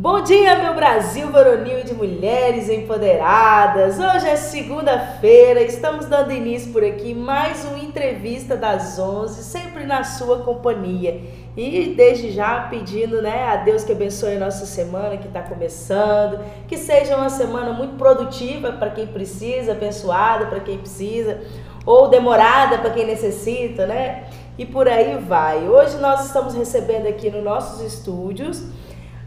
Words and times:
Bom 0.00 0.22
dia, 0.22 0.54
meu 0.62 0.76
Brasil 0.76 1.28
varonil 1.32 1.82
de 1.82 1.92
mulheres 1.92 2.68
empoderadas. 2.70 3.98
Hoje 3.98 4.28
é 4.28 4.36
segunda-feira, 4.36 5.60
estamos 5.60 6.06
dando 6.06 6.30
início 6.30 6.72
por 6.72 6.84
aqui 6.84 7.12
mais 7.12 7.64
uma 7.64 7.80
entrevista 7.80 8.56
das 8.56 8.96
11, 8.96 9.42
sempre 9.42 9.84
na 9.86 10.04
sua 10.04 10.38
companhia. 10.44 11.20
E 11.56 11.94
desde 11.96 12.30
já 12.30 12.68
pedindo, 12.70 13.20
né, 13.20 13.48
a 13.48 13.56
Deus 13.56 13.82
que 13.82 13.90
abençoe 13.90 14.36
a 14.36 14.38
nossa 14.38 14.66
semana 14.66 15.16
que 15.16 15.26
está 15.26 15.42
começando, 15.42 16.44
que 16.68 16.76
seja 16.76 17.16
uma 17.16 17.28
semana 17.28 17.72
muito 17.72 17.96
produtiva 17.96 18.70
para 18.70 18.90
quem 18.90 19.08
precisa, 19.08 19.72
abençoada 19.72 20.46
para 20.46 20.60
quem 20.60 20.78
precisa, 20.78 21.40
ou 21.84 22.06
demorada 22.06 22.78
para 22.78 22.90
quem 22.90 23.04
necessita, 23.04 23.84
né? 23.84 24.28
E 24.56 24.64
por 24.64 24.86
aí 24.86 25.16
vai. 25.16 25.66
Hoje 25.68 25.96
nós 25.96 26.24
estamos 26.24 26.54
recebendo 26.54 27.08
aqui 27.08 27.30
nos 27.30 27.42
nossos 27.42 27.80
estúdios 27.80 28.64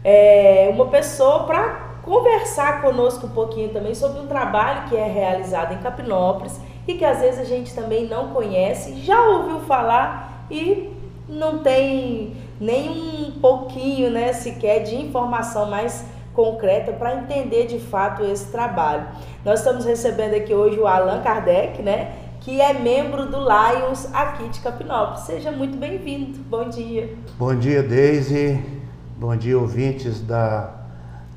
é, 0.04 0.68
uma 0.72 0.86
pessoa 0.86 1.44
para 1.44 1.92
conversar 2.02 2.82
conosco 2.82 3.26
um 3.26 3.30
pouquinho 3.30 3.68
também 3.68 3.94
sobre 3.94 4.20
um 4.20 4.26
trabalho 4.26 4.88
que 4.88 4.96
é 4.96 5.06
realizado 5.06 5.74
em 5.74 5.78
Capinópolis 5.78 6.60
e 6.86 6.94
que 6.94 7.04
às 7.04 7.20
vezes 7.20 7.40
a 7.40 7.44
gente 7.44 7.72
também 7.74 8.08
não 8.08 8.28
conhece, 8.28 8.96
já 9.02 9.22
ouviu 9.22 9.60
falar 9.60 10.46
e 10.50 10.90
não 11.28 11.58
tem 11.58 12.36
nem 12.60 12.90
um 12.90 13.40
pouquinho, 13.40 14.10
né, 14.10 14.32
sequer 14.32 14.82
de 14.82 14.96
informação 14.96 15.70
mais 15.70 16.04
concreta 16.34 16.92
para 16.92 17.14
entender 17.14 17.66
de 17.66 17.78
fato 17.78 18.24
esse 18.24 18.50
trabalho. 18.50 19.06
Nós 19.44 19.60
estamos 19.60 19.84
recebendo 19.84 20.34
aqui 20.34 20.54
hoje 20.54 20.78
o 20.78 20.86
Allan 20.86 21.20
Kardec, 21.22 21.82
né, 21.82 22.12
que 22.40 22.60
é 22.60 22.72
membro 22.72 23.26
do 23.26 23.38
Lions 23.38 24.12
aqui 24.12 24.48
de 24.48 24.60
Capinópolis. 24.60 25.20
Seja 25.20 25.52
muito 25.52 25.76
bem-vindo. 25.76 26.38
Bom 26.40 26.68
dia. 26.68 27.14
Bom 27.38 27.54
dia, 27.54 27.82
Deise. 27.82 28.81
Bom 29.22 29.36
dia, 29.36 29.56
ouvintes 29.56 30.20
da 30.20 30.68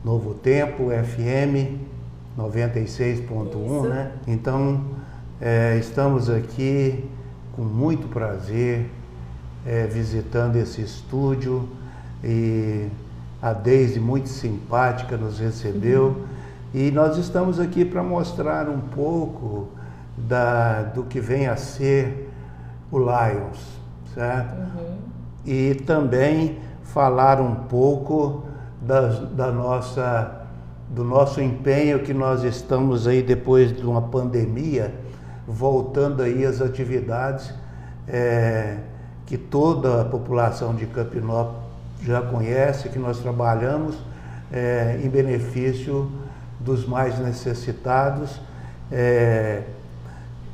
Novo 0.04 0.34
Tempo 0.34 0.86
FM 0.90 1.78
96.1, 2.36 3.88
né? 3.88 4.12
Então, 4.26 4.86
é, 5.40 5.78
estamos 5.78 6.28
aqui 6.28 7.08
com 7.56 7.62
muito 7.62 8.08
prazer 8.08 8.90
é, 9.64 9.86
visitando 9.86 10.56
esse 10.56 10.82
estúdio 10.82 11.70
e 12.24 12.88
a 13.40 13.54
Deise, 13.54 14.00
muito 14.00 14.30
simpática, 14.30 15.16
nos 15.16 15.38
recebeu. 15.38 16.08
Uhum. 16.08 16.26
E 16.74 16.90
nós 16.90 17.20
estamos 17.20 17.60
aqui 17.60 17.86
para 17.86 18.02
mostrar 18.02 18.68
um 18.68 18.82
pouco 18.82 19.68
da, 20.18 20.82
do 20.82 21.04
que 21.04 21.20
vem 21.20 21.46
a 21.46 21.56
ser 21.56 22.32
o 22.92 22.98
Lions, 22.98 23.80
certo? 24.16 24.56
Uhum. 24.56 24.98
E 25.46 25.76
também 25.86 26.65
falar 26.96 27.42
um 27.42 27.54
pouco 27.54 28.46
da, 28.82 29.52
nossa, 29.52 30.48
do 30.90 31.04
nosso 31.04 31.42
empenho 31.42 32.00
que 32.00 32.14
nós 32.14 32.46
estamos 32.46 33.06
aí 33.06 33.22
depois 33.22 33.76
de 33.76 33.86
uma 33.86 34.04
pandemia, 34.04 34.96
voltando 35.46 36.24
aí 36.24 36.46
às 36.46 36.62
atividades 36.62 37.54
é, 38.08 38.78
que 39.26 39.38
toda 39.38 40.04
a 40.04 40.06
população 40.06 40.74
de 40.74 40.86
Campinópolis 40.86 41.60
já 42.02 42.22
conhece, 42.22 42.88
que 42.88 42.98
nós 42.98 43.20
trabalhamos 43.20 43.98
é, 44.50 44.98
em 45.04 45.10
benefício 45.10 46.10
dos 46.62 46.88
mais 46.88 47.20
necessitados, 47.20 48.40
é, 48.90 49.64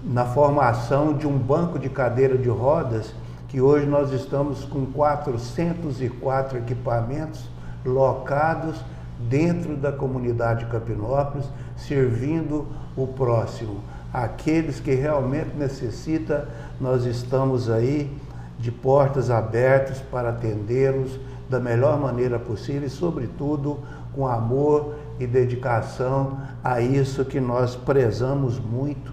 na 0.04 0.26
formação 0.26 1.14
de 1.14 1.28
um 1.28 1.38
banco 1.38 1.78
de 1.78 1.88
cadeira 1.88 2.36
de 2.36 2.50
rodas 2.50 3.14
que 3.52 3.60
hoje 3.60 3.86
nós 3.86 4.14
estamos 4.14 4.64
com 4.64 4.86
404 4.86 6.58
equipamentos 6.58 7.50
locados 7.86 8.82
dentro 9.20 9.76
da 9.76 9.92
comunidade 9.92 10.64
de 10.64 10.72
Capinópolis, 10.72 11.46
servindo 11.76 12.66
o 12.96 13.06
próximo. 13.08 13.82
Aqueles 14.14 14.80
que 14.80 14.94
realmente 14.94 15.54
necessitam, 15.58 16.46
nós 16.80 17.04
estamos 17.04 17.70
aí 17.70 18.10
de 18.58 18.72
portas 18.72 19.30
abertas 19.30 20.00
para 20.00 20.30
atendê-los 20.30 21.20
da 21.50 21.60
melhor 21.60 22.00
maneira 22.00 22.40
possível 22.40 22.88
e, 22.88 22.90
sobretudo, 22.90 23.80
com 24.16 24.26
amor 24.26 24.96
e 25.20 25.28
dedicação 25.28 26.40
a 26.64 26.80
isso 26.80 27.26
que 27.26 27.42
nós 27.42 27.76
prezamos 27.76 28.58
muito 28.58 29.12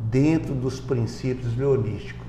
dentro 0.00 0.54
dos 0.54 0.80
princípios 0.80 1.54
leonísticos. 1.54 2.25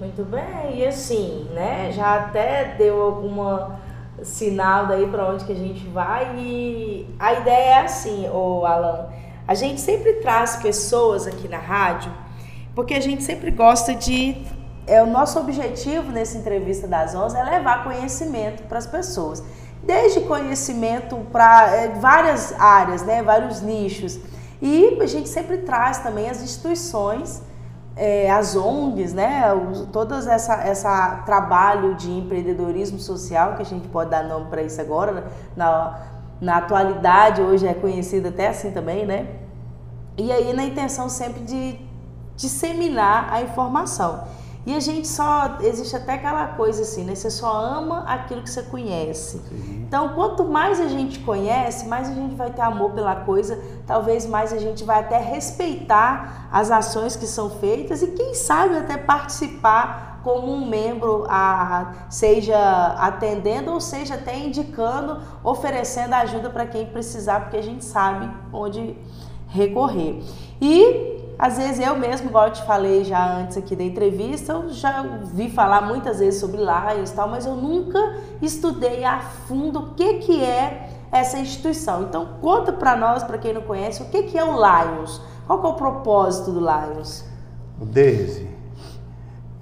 Muito 0.00 0.24
bem, 0.24 0.78
e 0.78 0.86
assim, 0.86 1.46
né? 1.52 1.92
Já 1.92 2.14
até 2.14 2.74
deu 2.78 3.02
alguma 3.02 3.78
sinal 4.22 4.86
daí 4.86 5.06
para 5.06 5.28
onde 5.28 5.44
que 5.44 5.52
a 5.52 5.56
gente 5.56 5.86
vai 5.88 6.36
e 6.38 7.06
a 7.18 7.34
ideia 7.34 7.74
é 7.74 7.80
assim, 7.80 8.26
o 8.30 8.64
Alan, 8.64 9.10
a 9.46 9.54
gente 9.54 9.78
sempre 9.78 10.14
traz 10.14 10.56
pessoas 10.56 11.26
aqui 11.26 11.46
na 11.48 11.58
rádio 11.58 12.10
porque 12.74 12.94
a 12.94 13.00
gente 13.00 13.22
sempre 13.22 13.50
gosta 13.50 13.94
de 13.94 14.42
é 14.86 15.02
o 15.02 15.06
nosso 15.06 15.38
objetivo 15.38 16.10
nessa 16.10 16.38
entrevista 16.38 16.88
das 16.88 17.14
11 17.14 17.36
é 17.36 17.44
levar 17.44 17.84
conhecimento 17.84 18.62
para 18.62 18.78
as 18.78 18.86
pessoas, 18.86 19.44
desde 19.82 20.22
conhecimento 20.22 21.14
para 21.30 21.76
é, 21.76 21.88
várias 21.88 22.58
áreas, 22.58 23.02
né, 23.02 23.22
vários 23.22 23.60
nichos. 23.60 24.18
E 24.62 24.98
a 24.98 25.06
gente 25.06 25.28
sempre 25.28 25.58
traz 25.58 25.98
também 25.98 26.30
as 26.30 26.42
instituições 26.42 27.42
é, 28.02 28.30
as 28.30 28.56
ONGs, 28.56 29.12
né, 29.12 29.42
todas 29.92 30.26
essa, 30.26 30.54
essa 30.54 31.22
trabalho 31.26 31.94
de 31.96 32.10
empreendedorismo 32.10 32.98
social, 32.98 33.56
que 33.56 33.62
a 33.62 33.64
gente 33.64 33.86
pode 33.88 34.08
dar 34.08 34.24
nome 34.24 34.46
para 34.46 34.62
isso 34.62 34.80
agora, 34.80 35.12
né, 35.12 35.24
na, 35.54 36.00
na 36.40 36.56
atualidade 36.56 37.42
hoje 37.42 37.66
é 37.66 37.74
conhecido 37.74 38.28
até 38.28 38.48
assim 38.48 38.70
também, 38.70 39.04
né? 39.04 39.26
E 40.16 40.32
aí 40.32 40.54
na 40.54 40.64
intenção 40.64 41.10
sempre 41.10 41.42
de 41.42 41.78
disseminar 42.36 43.30
a 43.30 43.42
informação. 43.42 44.24
E 44.66 44.74
a 44.74 44.80
gente 44.80 45.08
só. 45.08 45.58
Existe 45.60 45.96
até 45.96 46.14
aquela 46.14 46.48
coisa 46.48 46.82
assim, 46.82 47.04
né? 47.04 47.14
Você 47.14 47.30
só 47.30 47.50
ama 47.50 48.04
aquilo 48.06 48.42
que 48.42 48.50
você 48.50 48.62
conhece. 48.62 49.38
Sim. 49.38 49.84
Então, 49.86 50.10
quanto 50.10 50.44
mais 50.44 50.78
a 50.80 50.88
gente 50.88 51.18
conhece, 51.20 51.88
mais 51.88 52.08
a 52.08 52.14
gente 52.14 52.34
vai 52.34 52.50
ter 52.50 52.60
amor 52.60 52.92
pela 52.92 53.16
coisa, 53.16 53.58
talvez 53.86 54.26
mais 54.26 54.52
a 54.52 54.58
gente 54.58 54.84
vai 54.84 55.00
até 55.00 55.18
respeitar 55.18 56.48
as 56.52 56.70
ações 56.70 57.16
que 57.16 57.26
são 57.26 57.50
feitas 57.50 58.02
e, 58.02 58.08
quem 58.08 58.34
sabe, 58.34 58.76
até 58.76 58.96
participar 58.96 60.20
como 60.22 60.52
um 60.52 60.68
membro, 60.68 61.24
a, 61.28 62.06
seja 62.10 62.58
atendendo 62.98 63.72
ou 63.72 63.80
seja 63.80 64.14
até 64.14 64.38
indicando, 64.38 65.20
oferecendo 65.42 66.14
ajuda 66.14 66.50
para 66.50 66.66
quem 66.66 66.86
precisar, 66.86 67.40
porque 67.40 67.56
a 67.56 67.62
gente 67.62 67.84
sabe 67.84 68.30
onde 68.52 68.96
recorrer. 69.48 70.22
E 70.60 71.19
às 71.40 71.56
vezes 71.56 71.80
eu 71.80 71.96
mesmo, 71.96 72.28
igual 72.28 72.48
eu 72.48 72.52
te 72.52 72.62
falei 72.64 73.02
já 73.02 73.38
antes 73.38 73.56
aqui 73.56 73.74
da 73.74 73.82
entrevista, 73.82 74.52
eu 74.52 74.68
já 74.68 75.00
vi 75.32 75.48
falar 75.48 75.80
muitas 75.80 76.18
vezes 76.18 76.38
sobre 76.38 76.58
Lions 76.58 77.08
e 77.08 77.14
tal, 77.14 77.30
mas 77.30 77.46
eu 77.46 77.56
nunca 77.56 77.98
estudei 78.42 79.04
a 79.04 79.20
fundo 79.20 79.78
o 79.78 79.94
que, 79.94 80.18
que 80.18 80.44
é 80.44 80.90
essa 81.10 81.38
instituição. 81.38 82.02
Então 82.02 82.36
conta 82.42 82.74
para 82.74 82.94
nós, 82.94 83.24
para 83.24 83.38
quem 83.38 83.54
não 83.54 83.62
conhece, 83.62 84.02
o 84.02 84.10
que, 84.10 84.24
que 84.24 84.36
é 84.36 84.44
o 84.44 84.52
Lions? 84.52 85.22
Qual 85.46 85.64
é 85.64 85.68
o 85.68 85.72
propósito 85.72 86.52
do 86.52 86.60
Lions? 86.60 87.24
Daisy, 87.78 88.46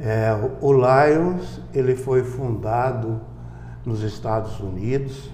é, 0.01 0.37
o 0.61 0.73
Lions 0.73 1.61
ele 1.73 1.95
foi 1.95 2.25
fundado 2.25 3.21
nos 3.87 4.03
Estados 4.03 4.59
Unidos 4.59 5.31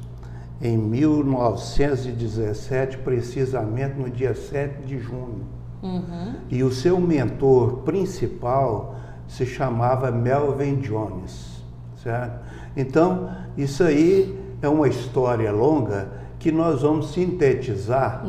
em 0.61 0.77
1917, 0.77 2.99
precisamente 2.99 3.99
no 3.99 4.11
dia 4.11 4.35
7 4.35 4.83
de 4.83 4.99
junho. 4.99 5.54
Uhum. 5.85 6.35
E 6.51 6.65
o 6.65 6.73
seu 6.73 6.99
mentor 6.99 7.83
principal 7.85 8.97
se 9.29 9.45
chamava 9.45 10.11
Melvin 10.11 10.77
Jones, 10.77 11.63
certo? 12.03 12.41
Então, 12.75 13.31
isso 13.57 13.85
aí 13.85 14.37
é 14.63 14.69
uma 14.69 14.89
história 14.89 15.53
longa 15.53 16.09
que 16.39 16.51
nós 16.51 16.81
vamos 16.83 17.13
sintetizar 17.13 18.25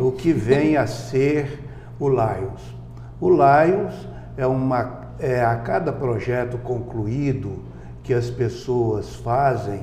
o 0.00 0.12
que 0.12 0.32
vem 0.32 0.76
a 0.76 0.86
ser 0.86 1.60
o 2.00 2.08
Lions. 2.08 2.74
O 3.20 3.28
Lions 3.28 4.08
é 4.36 4.46
uma 4.46 5.04
é 5.18 5.44
a 5.44 5.56
cada 5.56 5.92
projeto 5.92 6.58
concluído 6.58 7.62
que 8.02 8.12
as 8.12 8.28
pessoas 8.30 9.14
fazem, 9.16 9.82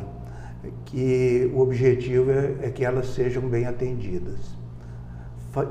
que 0.85 1.49
o 1.53 1.59
objetivo 1.59 2.31
é, 2.31 2.67
é 2.67 2.69
que 2.69 2.83
elas 2.83 3.07
sejam 3.07 3.43
bem 3.43 3.65
atendidas. 3.65 4.60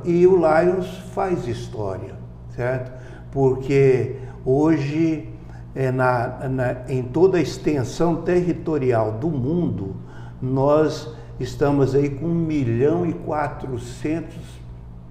E 0.05 0.27
o 0.27 0.37
Lions 0.37 0.87
faz 1.15 1.47
história, 1.49 2.15
certo? 2.55 2.93
Porque 3.33 4.17
hoje, 4.45 5.29
é 5.75 5.91
na, 5.91 6.49
na, 6.49 6.77
em 6.89 7.03
toda 7.03 7.39
a 7.39 7.41
extensão 7.41 8.17
territorial 8.17 9.13
do 9.13 9.29
mundo, 9.29 9.97
nós 10.41 11.15
estamos 11.39 11.95
aí 11.95 12.11
com 12.11 12.27
1 12.27 12.35
milhão 12.35 13.07
e 13.07 13.13
400 13.13 14.35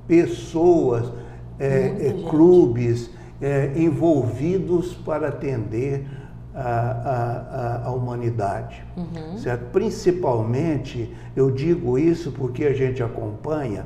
pessoas, 0.07 1.11
é, 1.59 2.07
é, 2.07 2.29
clubes 2.29 3.09
é, 3.41 3.71
envolvidos 3.75 4.93
para 4.93 5.29
atender 5.29 6.05
a, 6.53 7.81
a, 7.83 7.87
a 7.87 7.91
humanidade. 7.91 8.83
Uhum. 8.97 9.37
Certo? 9.37 9.71
Principalmente, 9.71 11.13
eu 11.35 11.51
digo 11.51 11.97
isso 11.97 12.31
porque 12.31 12.65
a 12.65 12.73
gente 12.73 13.01
acompanha, 13.01 13.85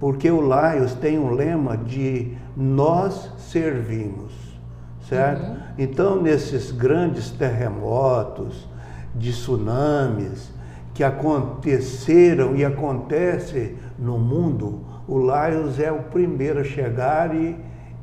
porque 0.00 0.30
o 0.30 0.40
Laios 0.40 0.94
tem 0.94 1.18
um 1.18 1.30
lema 1.30 1.76
de 1.76 2.36
nós 2.56 3.32
servimos, 3.38 4.32
certo? 5.08 5.42
Uhum. 5.42 5.56
Então, 5.78 6.22
nesses 6.22 6.70
grandes 6.70 7.30
terremotos, 7.30 8.68
de 9.14 9.32
tsunamis 9.32 10.52
que 10.94 11.02
aconteceram 11.02 12.54
e 12.54 12.64
acontecem 12.64 13.76
no 13.98 14.18
mundo, 14.18 14.84
o 15.08 15.16
Laios 15.16 15.80
é 15.80 15.90
o 15.90 16.02
primeiro 16.04 16.60
a 16.60 16.64
chegar 16.64 17.34
e 17.34 17.56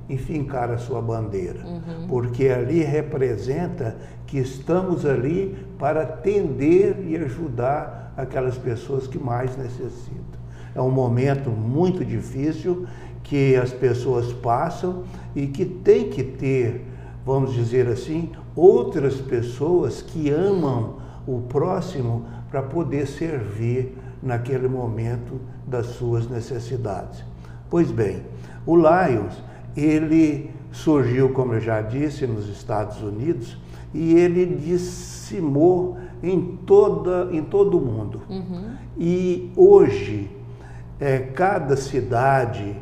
e 0.08 0.18
fincar 0.18 0.70
a 0.72 0.78
sua 0.78 1.02
bandeira, 1.02 1.66
uhum. 1.66 2.08
porque 2.08 2.48
ali 2.48 2.84
representa 2.84 3.96
que 4.28 4.38
estamos 4.38 5.06
ali 5.06 5.58
para 5.80 6.04
atender 6.04 7.04
e 7.08 7.16
ajudar 7.18 8.14
aquelas 8.16 8.58
pessoas 8.58 9.08
que 9.08 9.18
mais 9.18 9.58
necessitam. 9.58 10.45
É 10.76 10.82
um 10.82 10.92
momento 10.92 11.50
muito 11.50 12.04
difícil 12.04 12.86
que 13.24 13.56
as 13.56 13.72
pessoas 13.72 14.32
passam 14.34 15.04
e 15.36 15.48
que 15.48 15.66
tem 15.66 16.10
que 16.10 16.24
ter, 16.24 16.86
vamos 17.26 17.54
dizer 17.54 17.88
assim, 17.88 18.30
outras 18.56 19.16
pessoas 19.16 20.02
que 20.02 20.30
amam 20.30 20.98
o 21.26 21.42
próximo 21.42 22.26
para 22.52 22.62
poder 22.62 23.08
servir 23.08 23.98
naquele 24.22 24.68
momento 24.68 25.40
das 25.66 25.88
suas 25.88 26.30
necessidades. 26.30 27.24
Pois 27.70 27.90
bem, 27.90 28.22
o 28.66 28.76
Lions 28.76 29.42
ele 29.76 30.52
surgiu, 30.72 31.30
como 31.30 31.54
eu 31.54 31.62
já 31.62 31.82
disse, 31.82 32.28
nos 32.28 32.48
Estados 32.48 33.02
Unidos 33.02 33.58
e 33.94 34.14
ele 34.14 34.46
dissimou 34.46 35.98
em, 36.22 36.58
toda, 36.66 37.30
em 37.32 37.44
todo 37.44 37.78
o 37.78 37.82
mundo. 37.82 38.22
Uhum. 38.30 38.72
E 38.98 39.52
hoje, 39.56 40.30
é, 41.00 41.20
cada 41.20 41.76
cidade 41.76 42.76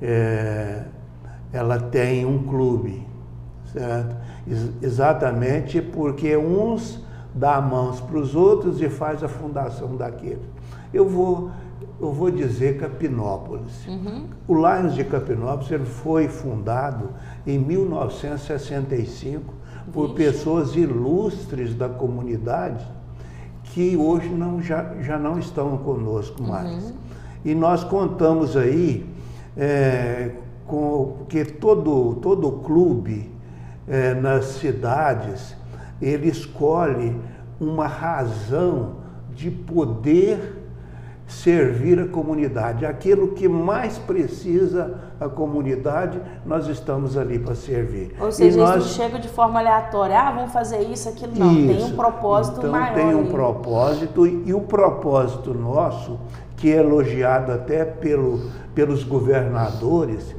é, 0.00 0.84
ela 1.52 1.78
tem 1.78 2.24
um 2.24 2.42
clube, 2.42 3.06
certo? 3.72 4.16
Ex 4.46 4.70
exatamente 4.82 5.80
porque 5.82 6.36
uns 6.36 7.02
dá 7.34 7.60
mãos 7.60 8.00
para 8.00 8.18
os 8.18 8.34
outros 8.34 8.80
e 8.80 8.88
faz 8.88 9.22
a 9.22 9.28
fundação 9.28 9.96
daquele. 9.96 10.42
Eu 10.92 11.08
vou 11.08 11.50
eu 12.00 12.12
vou 12.12 12.30
dizer 12.30 12.78
Capinópolis. 12.78 13.86
Uhum. 13.86 14.26
O 14.46 14.54
Lions 14.54 14.94
de 14.94 15.04
Capinópolis 15.04 15.70
ele 15.70 15.84
foi 15.84 16.28
fundado 16.28 17.10
em 17.46 17.58
1965 17.58 19.52
por 19.92 20.14
pessoas 20.14 20.76
ilustres 20.76 21.74
da 21.74 21.88
comunidade 21.88 22.86
que 23.64 23.96
hoje 23.96 24.28
não, 24.28 24.62
já, 24.62 24.94
já 25.00 25.18
não 25.18 25.38
estão 25.38 25.76
conosco 25.78 26.42
mais. 26.42 26.84
Uhum. 26.84 26.92
E 27.44 27.54
nós 27.54 27.84
contamos 27.84 28.56
aí 28.56 29.06
é, 29.56 30.30
com 30.66 31.24
que 31.28 31.44
todo, 31.44 32.16
todo 32.16 32.50
clube 32.64 33.30
é, 33.86 34.14
nas 34.14 34.44
cidades 34.44 35.56
ele 36.00 36.28
escolhe 36.28 37.16
uma 37.60 37.86
razão 37.86 38.96
de 39.34 39.50
poder 39.50 40.58
servir 41.26 42.00
a 42.00 42.08
comunidade. 42.08 42.86
Aquilo 42.86 43.28
que 43.28 43.46
mais 43.48 43.98
precisa 43.98 44.98
a 45.20 45.28
comunidade, 45.28 46.20
nós 46.46 46.66
estamos 46.68 47.16
ali 47.16 47.38
para 47.38 47.54
servir. 47.54 48.14
Ou 48.18 48.32
seja, 48.32 48.56
e 48.56 48.60
nós... 48.60 48.76
não 48.76 48.82
chega 48.82 49.18
de 49.18 49.28
forma 49.28 49.60
aleatória, 49.60 50.18
ah, 50.18 50.30
vamos 50.30 50.52
fazer 50.52 50.80
isso, 50.82 51.08
aquilo, 51.08 51.32
não. 51.36 51.52
Isso. 51.52 51.74
Tem 51.74 51.84
um 51.84 51.96
propósito 51.96 52.58
então, 52.58 52.70
maior. 52.70 52.94
Tem 52.94 53.14
um 53.14 53.20
ali. 53.20 53.30
propósito, 53.30 54.26
e 54.26 54.54
o 54.54 54.60
propósito 54.62 55.52
nosso, 55.52 56.18
que 56.58 56.70
é 56.72 56.76
elogiado 56.76 57.52
até 57.52 57.84
pelo, 57.84 58.50
pelos 58.74 59.02
governadores, 59.02 60.36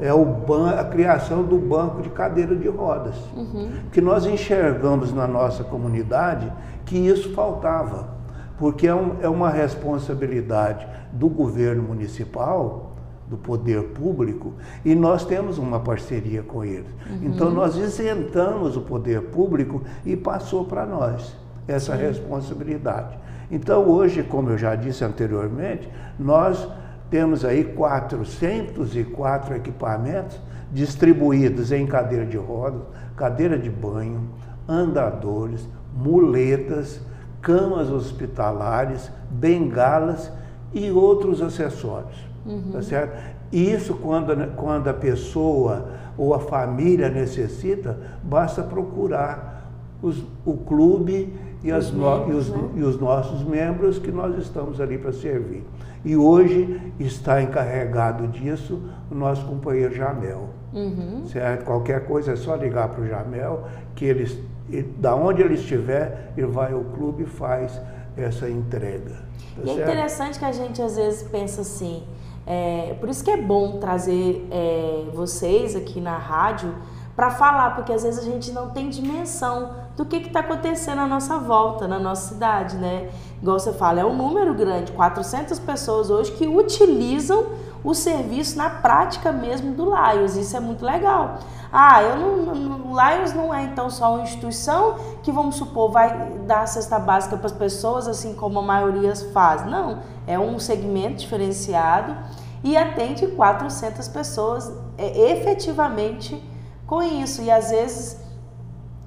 é 0.00 0.08
a 0.08 0.84
criação 0.84 1.42
do 1.42 1.58
banco 1.58 2.02
de 2.02 2.10
cadeira 2.10 2.56
de 2.56 2.68
rodas. 2.68 3.16
Uhum. 3.34 3.70
Que 3.92 4.00
nós 4.00 4.26
enxergamos 4.26 5.12
na 5.12 5.26
nossa 5.26 5.62
comunidade 5.64 6.50
que 6.84 6.96
isso 6.96 7.32
faltava 7.34 8.16
porque 8.58 8.86
é, 8.86 8.94
um, 8.94 9.16
é 9.20 9.28
uma 9.28 9.50
responsabilidade 9.50 10.86
do 11.12 11.28
governo 11.28 11.82
municipal, 11.82 12.92
do 13.28 13.36
poder 13.36 13.82
público, 13.88 14.54
e 14.84 14.94
nós 14.94 15.24
temos 15.24 15.58
uma 15.58 15.80
parceria 15.80 16.42
com 16.42 16.64
eles. 16.64 16.86
Uhum. 17.10 17.20
Então 17.24 17.50
nós 17.50 17.76
isentamos 17.76 18.76
o 18.76 18.82
poder 18.82 19.20
público 19.22 19.82
e 20.04 20.16
passou 20.16 20.64
para 20.64 20.86
nós 20.86 21.36
essa 21.66 21.96
Sim. 21.96 22.02
responsabilidade. 22.02 23.18
Então 23.50 23.88
hoje, 23.88 24.22
como 24.22 24.50
eu 24.50 24.58
já 24.58 24.74
disse 24.74 25.04
anteriormente, 25.04 25.88
nós 26.18 26.68
temos 27.10 27.44
aí 27.44 27.64
404 27.64 29.54
equipamentos 29.54 30.40
distribuídos 30.72 31.70
em 31.70 31.86
cadeira 31.86 32.26
de 32.26 32.36
rodas, 32.36 32.82
cadeira 33.16 33.58
de 33.58 33.70
banho, 33.70 34.28
andadores, 34.68 35.68
muletas, 35.94 37.00
camas 37.40 37.90
hospitalares, 37.90 39.10
bengalas 39.30 40.32
e 40.74 40.90
outros 40.90 41.40
acessórios. 41.40 42.26
Uhum. 42.44 42.72
Tá 42.72 42.82
certo? 42.82 43.16
Isso 43.52 43.94
quando, 43.94 44.54
quando 44.56 44.88
a 44.88 44.94
pessoa 44.94 45.88
ou 46.18 46.34
a 46.34 46.40
família 46.40 47.08
necessita, 47.08 47.96
basta 48.22 48.62
procurar 48.62 49.55
os, 50.02 50.22
o 50.44 50.56
clube 50.56 51.32
e, 51.62 51.72
os, 51.72 51.90
membros, 51.90 52.28
e, 52.28 52.32
os, 52.32 52.48
né? 52.48 52.68
e 52.76 52.82
os 52.82 53.00
nossos 53.00 53.42
membros 53.42 53.98
que 53.98 54.10
nós 54.10 54.36
estamos 54.38 54.80
ali 54.80 54.98
para 54.98 55.12
servir. 55.12 55.64
E 56.04 56.16
hoje 56.16 56.80
está 57.00 57.42
encarregado 57.42 58.28
disso 58.28 58.80
o 59.10 59.14
nosso 59.14 59.44
companheiro 59.46 59.94
Jamel. 59.94 60.50
Uhum. 60.72 61.24
Certo? 61.26 61.64
Qualquer 61.64 62.06
coisa 62.06 62.32
é 62.32 62.36
só 62.36 62.54
ligar 62.54 62.88
para 62.90 63.02
o 63.02 63.06
Jamel 63.06 63.64
que 63.94 64.04
eles 64.04 64.38
e 64.68 64.82
da 64.82 65.14
onde 65.14 65.42
ele 65.42 65.54
estiver, 65.54 66.32
ele 66.36 66.48
vai 66.48 66.72
ao 66.72 66.82
clube 66.82 67.22
e 67.22 67.26
faz 67.26 67.80
essa 68.16 68.48
entrega. 68.48 69.24
Tá 69.54 69.62
e 69.64 69.70
é 69.70 69.72
interessante 69.74 70.38
que 70.38 70.44
a 70.44 70.52
gente 70.52 70.82
às 70.82 70.96
vezes 70.96 71.22
pensa 71.22 71.60
assim, 71.60 72.02
é, 72.46 72.96
por 72.98 73.08
isso 73.08 73.22
que 73.22 73.30
é 73.30 73.36
bom 73.36 73.78
trazer 73.78 74.46
é, 74.50 75.04
vocês 75.14 75.76
aqui 75.76 76.00
na 76.00 76.16
rádio 76.16 76.74
para 77.16 77.30
falar, 77.30 77.74
porque 77.74 77.92
às 77.92 78.02
vezes 78.02 78.20
a 78.20 78.30
gente 78.30 78.52
não 78.52 78.68
tem 78.68 78.90
dimensão 78.90 79.70
do 79.96 80.04
que 80.04 80.16
está 80.16 80.40
acontecendo 80.40 81.00
à 81.00 81.06
nossa 81.06 81.38
volta, 81.38 81.88
na 81.88 81.98
nossa 81.98 82.34
cidade, 82.34 82.76
né? 82.76 83.08
Igual 83.40 83.58
você 83.58 83.72
fala, 83.72 84.00
é 84.00 84.04
um 84.04 84.14
número 84.14 84.52
grande, 84.52 84.92
400 84.92 85.58
pessoas 85.60 86.10
hoje 86.10 86.32
que 86.32 86.46
utilizam 86.46 87.46
o 87.82 87.94
serviço 87.94 88.58
na 88.58 88.68
prática 88.68 89.32
mesmo 89.32 89.72
do 89.72 89.86
Lions. 89.86 90.36
Isso 90.36 90.54
é 90.56 90.60
muito 90.60 90.84
legal. 90.84 91.38
Ah, 91.72 92.02
eu 92.02 92.16
não, 92.16 92.54
não, 92.54 92.78
Lions 92.88 93.32
não 93.32 93.54
é 93.54 93.62
então 93.62 93.88
só 93.88 94.14
uma 94.14 94.22
instituição 94.22 94.96
que, 95.22 95.32
vamos 95.32 95.56
supor, 95.56 95.90
vai 95.90 96.30
dar 96.46 96.66
cesta 96.68 96.98
básica 96.98 97.36
para 97.36 97.46
as 97.46 97.52
pessoas, 97.52 98.06
assim 98.06 98.34
como 98.34 98.58
a 98.58 98.62
maioria 98.62 99.14
faz. 99.32 99.64
Não, 99.64 100.00
é 100.26 100.38
um 100.38 100.58
segmento 100.58 101.16
diferenciado 101.16 102.14
e 102.62 102.76
atende 102.76 103.26
400 103.28 104.06
pessoas 104.08 104.70
é, 104.98 105.32
efetivamente 105.32 106.42
com 106.86 107.02
isso. 107.02 107.42
E 107.42 107.50
às 107.50 107.70
vezes, 107.70 108.20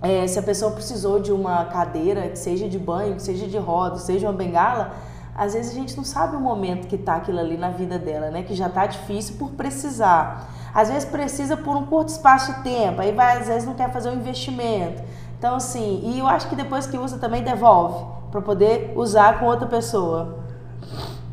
é, 0.02 0.26
se 0.28 0.38
a 0.38 0.44
pessoa 0.44 0.72
precisou 0.72 1.20
de 1.20 1.32
uma 1.32 1.66
cadeira, 1.66 2.30
que 2.30 2.40
seja 2.40 2.68
de 2.68 2.80
banho, 2.80 3.16
que 3.16 3.22
seja 3.22 3.48
de 3.48 3.58
roda, 3.58 3.98
seja 3.98 4.28
uma 4.28 4.34
bengala, 4.34 4.94
às 5.36 5.54
vezes 5.54 5.72
a 5.72 5.76
gente 5.76 5.96
não 5.96 6.04
sabe 6.04 6.36
o 6.36 6.40
momento 6.40 6.88
que 6.88 6.96
está 6.96 7.16
aquilo 7.16 7.40
ali 7.40 7.58
na 7.58 7.70
vida 7.70 7.98
dela, 7.98 8.30
né? 8.30 8.44
Que 8.44 8.54
já 8.54 8.68
está 8.68 8.86
difícil 8.86 9.36
por 9.38 9.52
precisar. 9.52 10.50
Às 10.74 10.90
vezes 10.90 11.06
precisa 11.06 11.56
por 11.56 11.76
um 11.78 11.86
curto 11.86 12.10
espaço 12.10 12.54
de 12.54 12.64
tempo, 12.64 13.02
aí 13.02 13.12
vai, 13.12 13.38
às 13.38 13.48
vezes 13.48 13.66
não 13.66 13.74
quer 13.74 13.92
fazer 13.92 14.10
um 14.10 14.16
investimento. 14.16 15.02
Então, 15.38 15.56
assim, 15.56 16.02
e 16.04 16.20
eu 16.20 16.28
acho 16.28 16.50
que 16.50 16.56
depois 16.56 16.86
que 16.86 16.98
usa 16.98 17.18
também 17.18 17.42
devolve, 17.42 18.06
para 18.30 18.42
poder 18.42 18.94
usar 18.96 19.40
com 19.40 19.46
outra 19.46 19.66
pessoa. 19.68 20.40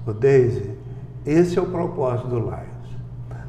O 0.07 0.13
Daisy, 0.13 0.79
esse 1.25 1.59
é 1.59 1.61
o 1.61 1.67
propósito 1.67 2.29
do 2.29 2.39
Lions. 2.39 2.67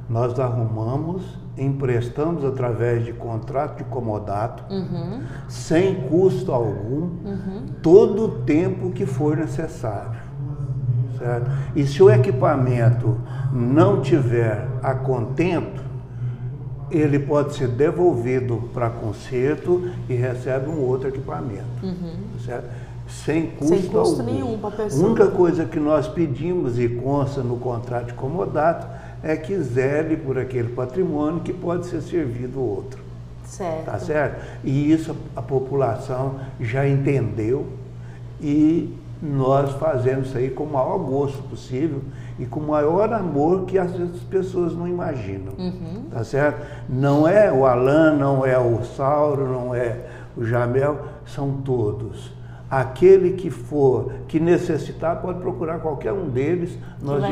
Nós 0.10 0.38
arrumamos, 0.40 1.24
emprestamos 1.58 2.46
através 2.46 3.04
de 3.04 3.14
contrato 3.14 3.78
de 3.78 3.84
comodato, 3.86 4.64
uhum. 4.72 5.22
sem 5.48 5.96
custo 6.04 6.52
algum, 6.52 7.10
uhum. 7.26 7.66
todo 7.82 8.26
o 8.26 8.30
tempo 8.44 8.92
que 8.92 9.06
for 9.06 9.36
necessário. 9.36 10.28
Certo? 11.18 11.50
E 11.76 11.86
se 11.86 12.02
o 12.04 12.12
equipamento 12.12 13.18
não 13.52 14.02
tiver 14.02 14.68
a 14.84 14.94
contento, 14.94 15.82
ele 16.92 17.20
pode 17.20 17.56
ser 17.56 17.68
devolvido 17.68 18.70
para 18.74 18.90
conserto 18.90 19.90
e 20.08 20.14
recebe 20.14 20.70
um 20.70 20.80
outro 20.80 21.10
equipamento. 21.10 21.66
Uhum. 21.84 22.40
Certo? 22.40 22.70
Sem 23.08 23.48
custo, 23.48 23.76
Sem 23.76 23.90
custo 23.90 24.22
algum. 24.22 24.34
nenhum 24.34 24.58
para 24.58 24.70
a 24.70 24.72
pessoa. 24.84 25.04
A 25.04 25.08
única 25.08 25.28
coisa 25.28 25.66
que 25.66 25.80
nós 25.80 26.08
pedimos 26.08 26.78
e 26.78 26.88
consta 26.90 27.42
no 27.42 27.58
contrato 27.58 28.08
de 28.08 28.14
comodato 28.14 28.88
é 29.28 29.36
que 29.36 29.60
zele 29.60 30.16
por 30.16 30.40
aquele 30.40 30.70
patrimônio 30.70 31.42
que 31.42 31.52
pode 31.52 31.86
ser 31.86 32.02
servido 32.02 32.62
outro. 32.62 33.04
Certo. 33.44 33.86
Tá 33.86 34.00
certo? 34.00 34.42
E 34.64 34.90
isso 34.90 35.14
a 35.36 35.42
população 35.42 36.40
já 36.62 36.88
entendeu 36.88 37.68
e 38.40 38.96
nós 39.22 39.74
fazemos 39.74 40.30
isso 40.30 40.38
aí 40.38 40.50
com 40.50 40.64
o 40.64 40.72
maior 40.72 40.98
gosto 41.00 41.44
possível 41.44 42.02
e 42.40 42.46
com 42.46 42.62
o 42.62 42.68
maior 42.68 43.12
amor 43.12 43.66
que 43.66 43.78
as 43.78 43.92
pessoas 44.30 44.74
não 44.74 44.88
imaginam. 44.88 45.52
Uhum. 45.58 46.04
Tá 46.10 46.24
certo? 46.24 46.66
Não 46.88 47.28
é 47.28 47.52
o 47.52 47.66
Alan, 47.66 48.14
não 48.14 48.46
é 48.46 48.58
o 48.58 48.82
Sauro, 48.86 49.46
não 49.52 49.76
é 49.76 50.06
o 50.38 50.46
Jamel, 50.46 51.00
são 51.26 51.52
todos. 51.66 52.32
Aquele 52.70 53.34
que 53.34 53.50
for, 53.50 54.12
que 54.28 54.40
necessitar, 54.40 55.22
pode 55.22 55.40
procurar 55.40 55.80
qualquer 55.80 56.12
um 56.12 56.30
deles. 56.30 56.78
Nós 57.02 57.24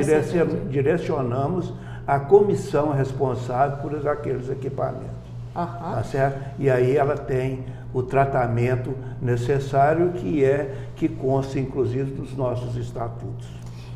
direcionamos 0.70 1.74
a 2.08 2.20
comissão 2.20 2.92
responsável 2.92 3.77
por 3.77 4.08
aqueles 4.08 4.50
equipamentos. 4.50 5.25
Aham. 5.56 5.96
Tá 5.96 6.04
certo? 6.04 6.39
E 6.60 6.70
aí 6.70 6.96
ela 6.96 7.18
tem 7.18 7.65
o 7.94 8.04
tratamento 8.04 8.94
necessário 9.22 10.12
que 10.13 10.44
é 10.44 10.75
que 10.96 11.08
consta 11.08 11.60
inclusive 11.60 12.12
dos 12.12 12.36
nossos 12.36 12.75
estatutos. 12.75 13.48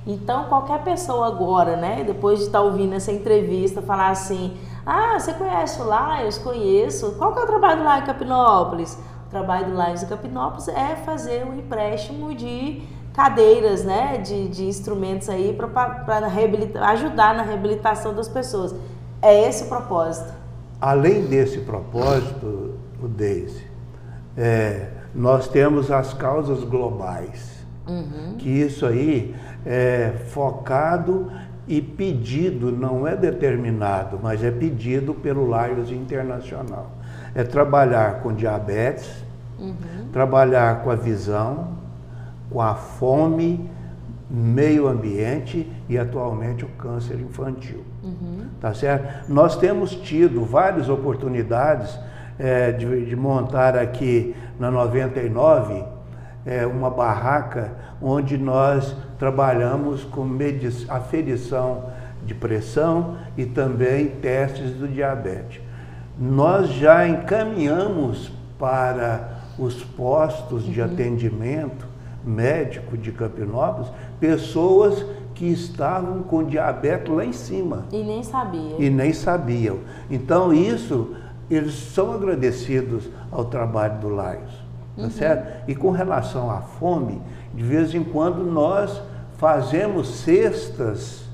Então, 0.08 0.46
qualquer 0.46 0.82
pessoa 0.84 1.28
agora, 1.28 1.76
né, 1.76 2.04
depois 2.06 2.40
de 2.40 2.46
estar 2.46 2.62
ouvindo 2.62 2.96
essa 2.96 3.12
entrevista, 3.12 3.82
falar 3.82 4.10
assim: 4.10 4.58
Ah, 4.86 5.20
você 5.20 5.34
conhece 5.34 5.82
o 5.82 5.86
Laios? 5.86 6.38
Conheço. 6.38 7.12
Qual 7.18 7.34
que 7.34 7.40
é 7.40 7.44
o 7.44 7.46
trabalho 7.46 7.80
do 7.80 7.84
Laios 7.84 8.04
em 8.04 8.08
Capinópolis? 8.08 8.98
O 9.30 9.32
trabalho 9.32 9.68
do 9.68 9.76
Laios 9.76 10.02
em 10.02 10.08
Capinópolis 10.08 10.68
é 10.70 10.96
fazer 10.96 11.46
o 11.46 11.54
empréstimo 11.54 12.34
de 12.34 12.82
cadeiras, 13.14 13.84
né, 13.86 14.18
de, 14.18 14.48
de 14.48 14.66
instrumentos 14.66 15.30
aí 15.30 15.56
para 15.56 16.28
ajudar 16.90 17.36
na 17.36 17.44
reabilitação 17.44 18.12
das 18.16 18.28
pessoas. 18.28 18.74
É 19.22 19.48
esse 19.48 19.66
o 19.66 19.68
propósito. 19.68 20.34
Além 20.82 21.28
desse 21.28 21.60
propósito, 21.60 22.74
o 23.00 23.08
Deise, 23.08 23.68
é, 24.36 24.88
nós 25.14 25.48
temos 25.48 25.92
as 25.92 26.12
causas 26.12 26.64
globais, 26.64 27.60
Uhum. 27.88 28.36
que 28.38 28.50
isso 28.50 28.84
aí 28.84 29.36
é 29.64 30.12
focado 30.30 31.32
e 31.68 31.80
pedido, 31.84 32.72
não 32.72 33.08
é 33.08 33.16
determinado, 33.16 34.20
mas 34.24 34.44
é 34.44 34.50
pedido 34.50 35.14
pelo 35.14 35.46
Laios 35.48 35.92
Internacional. 35.92 36.99
É 37.36 37.44
trabalhar 37.44 38.22
com 38.22 38.34
diabetes, 38.34 39.24
Uhum. 39.60 40.08
trabalhar 40.14 40.84
com 40.84 40.90
a 40.90 40.96
visão, 40.96 41.70
com 42.50 42.62
a 42.62 42.76
fome, 42.76 43.70
meio 44.30 44.88
ambiente 44.88 45.70
e 45.90 45.98
atualmente 45.98 46.64
o 46.64 46.68
câncer 46.70 47.20
infantil. 47.20 47.84
Uhum. 48.04 48.46
Tá 48.62 48.74
certo? 48.74 49.32
Nós 49.32 49.58
temos 49.58 49.96
tido 49.96 50.46
várias 50.46 50.88
oportunidades 50.88 52.00
eh, 52.38 52.72
de, 52.72 53.06
de 53.06 53.16
montar 53.16 53.76
aqui 53.76 54.36
na 54.60 54.70
99 54.70 55.84
eh, 56.46 56.66
uma 56.66 56.90
barraca 56.90 57.72
onde 58.02 58.38
nós 58.38 58.96
trabalhamos 59.18 60.04
com 60.06 60.24
aferição 60.88 61.86
de 62.26 62.34
pressão 62.34 63.18
e 63.36 63.46
também 63.46 64.08
testes 64.08 64.72
do 64.74 64.88
diabetes. 64.88 65.62
Nós 66.20 66.68
já 66.70 67.08
encaminhamos 67.08 68.30
para 68.58 69.40
os 69.58 69.84
postos 69.84 70.64
de 70.66 70.82
atendimento 70.82 71.88
médico 72.26 72.98
de 72.98 73.12
Campinópolis 73.14 73.90
pessoas 74.20 75.06
que 75.34 75.46
estavam 75.46 76.22
com 76.24 76.44
diabetes 76.44 77.14
lá 77.14 77.24
em 77.24 77.32
cima 77.32 77.86
E 77.94 78.04
nem 78.04 78.22
sabia. 78.22 78.76
e 78.78 78.90
nem 78.90 79.14
sabiam. 79.14 79.80
Então, 80.12 80.54
isso, 80.54 81.16
eles 81.50 81.74
são 81.74 82.12
agradecidos 82.14 83.10
ao 83.32 83.46
trabalho 83.46 83.98
do 84.00 84.10
Laios, 84.10 84.52
tá 84.98 85.10
certo? 85.10 85.64
E 85.70 85.74
com 85.74 85.92
relação 85.92 86.52
à 86.52 86.60
fome, 86.60 87.22
de 87.54 87.64
vez 87.64 87.96
em 87.96 88.04
quando 88.04 88.44
nós 88.44 89.02
fazemos 89.38 90.10
cestas 90.10 91.29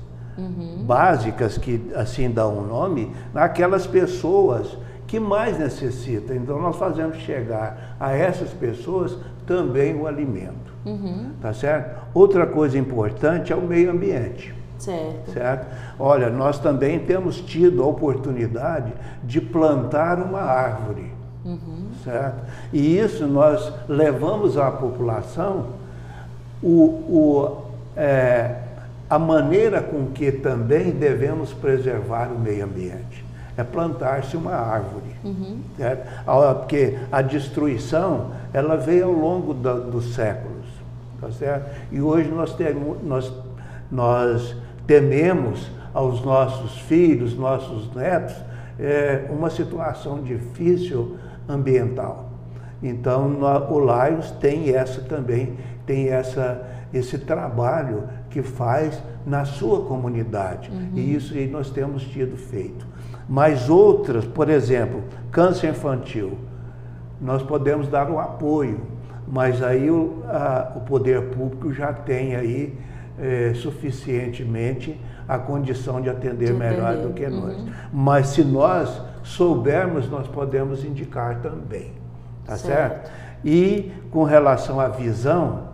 básicas, 0.84 1.56
que 1.58 1.90
assim 1.94 2.30
dá 2.30 2.46
um 2.46 2.62
nome, 2.66 3.12
naquelas 3.32 3.86
pessoas 3.86 4.76
que 5.06 5.18
mais 5.20 5.58
necessitam. 5.58 6.36
Então, 6.36 6.60
nós 6.60 6.76
fazemos 6.76 7.16
chegar 7.18 7.96
a 7.98 8.12
essas 8.12 8.50
pessoas 8.50 9.16
também 9.46 9.94
o 9.94 10.06
alimento, 10.06 10.74
Uhum. 10.84 11.30
tá 11.40 11.52
certo? 11.52 12.00
Outra 12.12 12.46
coisa 12.46 12.78
importante 12.78 13.52
é 13.52 13.56
o 13.56 13.62
meio 13.62 13.90
ambiente 13.90 14.54
Certo. 14.78 15.30
certo? 15.32 15.66
Olha, 15.98 16.28
nós 16.28 16.58
também 16.58 16.98
temos 16.98 17.40
tido 17.40 17.82
a 17.82 17.86
oportunidade 17.86 18.92
de 19.24 19.40
plantar 19.40 20.18
uma 20.20 20.40
árvore, 20.40 21.12
Uhum. 21.44 21.86
certo? 22.04 22.42
E 22.72 22.98
isso 22.98 23.26
nós 23.26 23.72
levamos 23.88 24.58
à 24.58 24.70
população 24.70 25.66
o, 26.62 26.68
o, 27.08 27.62
é, 27.96 28.56
a 29.08 29.18
maneira 29.18 29.80
com 29.82 30.06
que 30.06 30.32
também 30.32 30.90
devemos 30.90 31.52
preservar 31.52 32.28
o 32.32 32.38
meio 32.38 32.64
ambiente. 32.64 33.24
É 33.56 33.64
plantar-se 33.64 34.36
uma 34.36 34.52
árvore, 34.54 35.16
Uhum. 35.24 35.58
Porque 36.58 36.98
a 37.10 37.22
destruição, 37.22 38.30
ela 38.52 38.76
veio 38.76 39.06
ao 39.06 39.12
longo 39.12 39.54
da- 39.54 39.72
dos 39.74 40.14
séculos, 40.14 40.66
tá 41.20 41.30
certo? 41.32 41.70
E 41.90 42.00
hoje 42.00 42.28
nós 42.30 42.54
temos, 42.54 43.02
nós, 43.02 43.32
nós 43.90 44.54
tememos 44.86 45.70
aos 45.94 46.22
nossos 46.22 46.78
filhos, 46.82 47.36
nossos 47.36 47.92
netos, 47.94 48.34
é, 48.78 49.24
uma 49.30 49.48
situação 49.48 50.22
difícil 50.22 51.16
ambiental. 51.48 52.28
Então, 52.82 53.38
o 53.70 53.78
Laios 53.78 54.30
tem 54.32 54.74
essa 54.74 55.00
também, 55.00 55.54
tem 55.86 56.10
essa, 56.10 56.62
esse 56.92 57.16
trabalho 57.18 58.04
que 58.36 58.42
faz 58.42 59.02
na 59.26 59.46
sua 59.46 59.80
comunidade. 59.86 60.70
E 60.94 61.14
isso 61.14 61.32
nós 61.50 61.70
temos 61.70 62.02
tido 62.02 62.36
feito. 62.36 62.86
Mas 63.26 63.70
outras, 63.70 64.26
por 64.26 64.50
exemplo, 64.50 65.02
câncer 65.30 65.70
infantil, 65.70 66.36
nós 67.18 67.42
podemos 67.42 67.88
dar 67.88 68.10
um 68.10 68.18
apoio, 68.20 68.78
mas 69.26 69.62
aí 69.62 69.90
o, 69.90 70.22
a- 70.28 70.72
o 70.76 70.80
poder 70.80 71.30
público 71.30 71.72
já 71.72 71.94
tem 71.94 72.36
aí 72.36 72.78
eh, 73.18 73.52
suficientemente 73.54 75.00
a 75.26 75.38
condição 75.38 75.98
de 76.02 76.10
atender 76.10 76.48
De 76.48 76.52
melhor 76.52 76.92
atender, 76.92 77.08
do 77.08 77.14
que 77.14 77.24
uhum. 77.24 77.40
nós. 77.40 77.56
Mas 77.90 78.26
se 78.28 78.44
nós 78.44 79.00
soubermos, 79.22 80.10
nós 80.10 80.28
podemos 80.28 80.84
indicar 80.84 81.40
também, 81.40 81.92
tá 82.44 82.54
Certo. 82.56 82.66
certo? 83.06 83.10
E 83.42 83.90
com 84.10 84.24
relação 84.24 84.78
à 84.78 84.88
visão, 84.88 85.65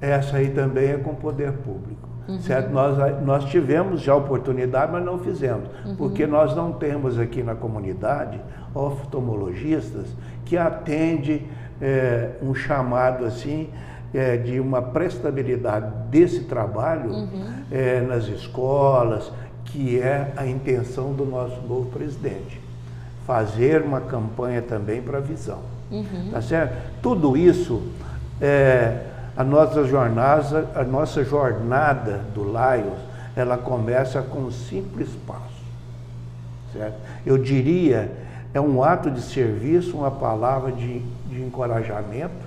essa 0.00 0.36
aí 0.36 0.50
também 0.50 0.90
é 0.90 0.96
com 0.96 1.10
o 1.10 1.16
poder 1.16 1.52
público. 1.52 2.06
Certo? 2.40 2.70
Nós, 2.70 3.22
nós 3.24 3.44
tivemos 3.44 4.00
já 4.00 4.14
oportunidade, 4.14 4.90
mas 4.90 5.04
não 5.04 5.16
fizemos, 5.16 5.68
porque 5.96 6.26
nós 6.26 6.56
não 6.56 6.72
temos 6.72 7.20
aqui 7.20 7.40
na 7.40 7.54
comunidade 7.54 8.40
oftalmologistas 8.74 10.06
que 10.44 10.56
atende 10.56 11.46
eh, 11.80 12.30
um 12.42 12.52
chamado 12.52 13.24
assim 13.24 13.68
eh, 14.12 14.36
de 14.38 14.58
uma 14.58 14.82
prestabilidade 14.82 15.86
desse 16.10 16.44
trabalho 16.44 17.28
eh, 17.70 18.00
nas 18.00 18.26
escolas, 18.26 19.30
que 19.64 20.00
é 20.00 20.32
a 20.36 20.46
intenção 20.46 21.12
do 21.12 21.24
nosso 21.24 21.60
novo 21.62 21.90
presidente. 21.90 22.60
Fazer 23.26 23.82
uma 23.82 24.00
campanha 24.00 24.62
também 24.62 25.00
para 25.00 25.18
a 25.18 25.20
visão. 25.20 25.60
Tá 26.32 26.42
certo? 26.42 26.76
Tudo 27.02 27.36
isso, 27.36 27.82
é, 28.40 29.00
a 29.36 29.44
nossa 29.44 29.84
jornada, 29.84 30.70
a 30.74 30.82
nossa 30.82 31.22
jornada 31.22 32.24
do 32.34 32.50
Laios, 32.50 32.98
ela 33.34 33.58
começa 33.58 34.22
com 34.22 34.40
um 34.40 34.50
simples 34.50 35.10
passo. 35.26 35.64
Certo? 36.72 36.96
Eu 37.24 37.36
diria, 37.36 38.10
é 38.54 38.60
um 38.60 38.82
ato 38.82 39.10
de 39.10 39.20
serviço, 39.20 39.98
uma 39.98 40.10
palavra 40.10 40.72
de, 40.72 41.00
de 41.28 41.42
encorajamento, 41.42 42.46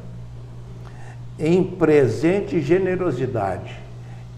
em 1.37 1.63
presente 1.63 2.59
generosidade 2.59 3.79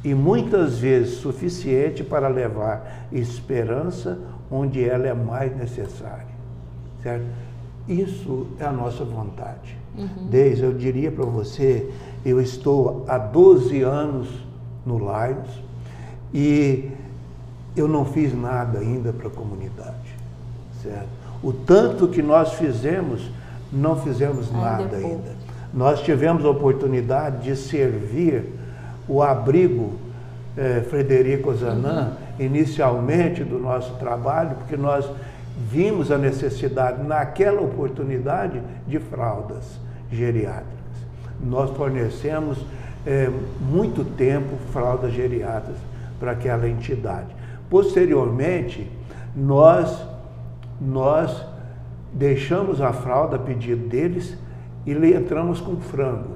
e 0.04 0.14
muitas 0.14 0.78
vezes 0.78 1.16
suficiente 1.16 2.04
para 2.04 2.28
levar 2.28 3.08
esperança 3.12 4.20
onde 4.52 4.84
ela 4.84 5.08
é 5.08 5.14
mais 5.14 5.56
necessária. 5.56 6.28
Certo? 7.02 7.26
Isso 7.88 8.48
é 8.60 8.66
a 8.66 8.72
nossa 8.72 9.04
vontade. 9.04 9.78
Desde, 10.30 10.64
eu 10.64 10.74
diria 10.74 11.12
para 11.12 11.26
você, 11.26 11.90
eu 12.26 12.42
estou 12.42 13.06
há 13.08 13.18
12 13.18 13.82
anos 13.82 14.28
no 14.86 14.98
Laios 14.98 15.50
e 16.34 16.90
eu 17.76 17.88
não 17.88 18.06
fiz 18.06 18.34
nada 18.34 18.80
ainda 18.80 19.12
para 19.12 19.28
a 19.28 19.32
comunidade. 19.32 19.96
Certo? 20.82 21.08
O 21.44 21.52
tanto 21.52 22.08
que 22.08 22.22
nós 22.22 22.54
fizemos, 22.54 23.30
não 23.72 23.96
fizemos 23.96 24.50
é 24.50 24.58
nada 24.58 24.98
ainda. 24.98 25.36
Nós 25.74 26.02
tivemos 26.02 26.46
a 26.46 26.50
oportunidade 26.50 27.44
de 27.44 27.56
servir 27.56 28.44
o 29.08 29.22
abrigo 29.22 29.94
eh, 30.58 30.86
Frederico 30.90 31.54
Zanan, 31.54 32.14
inicialmente 32.38 33.44
do 33.44 33.58
nosso 33.58 33.94
trabalho, 33.96 34.56
porque 34.58 34.76
nós 34.76 35.10
vimos 35.70 36.12
a 36.12 36.18
necessidade, 36.18 37.04
naquela 37.04 37.62
oportunidade, 37.62 38.62
de 38.88 39.00
fraldas 39.00 39.80
geriátricas. 40.12 40.81
Nós 41.44 41.70
fornecemos 41.72 42.66
é, 43.06 43.30
muito 43.60 44.04
tempo 44.04 44.56
fraldas 44.72 45.14
geriátricas 45.14 45.78
para 46.20 46.32
aquela 46.32 46.68
entidade. 46.68 47.36
Posteriormente, 47.70 48.90
nós, 49.36 50.06
nós 50.80 51.46
deixamos 52.14 52.82
a 52.82 52.92
fralda 52.94 53.38
a 53.38 53.40
pedido 53.40 53.88
deles 53.88 54.38
e 54.86 54.92
entramos 54.92 55.60
com 55.60 55.78
frango. 55.78 56.36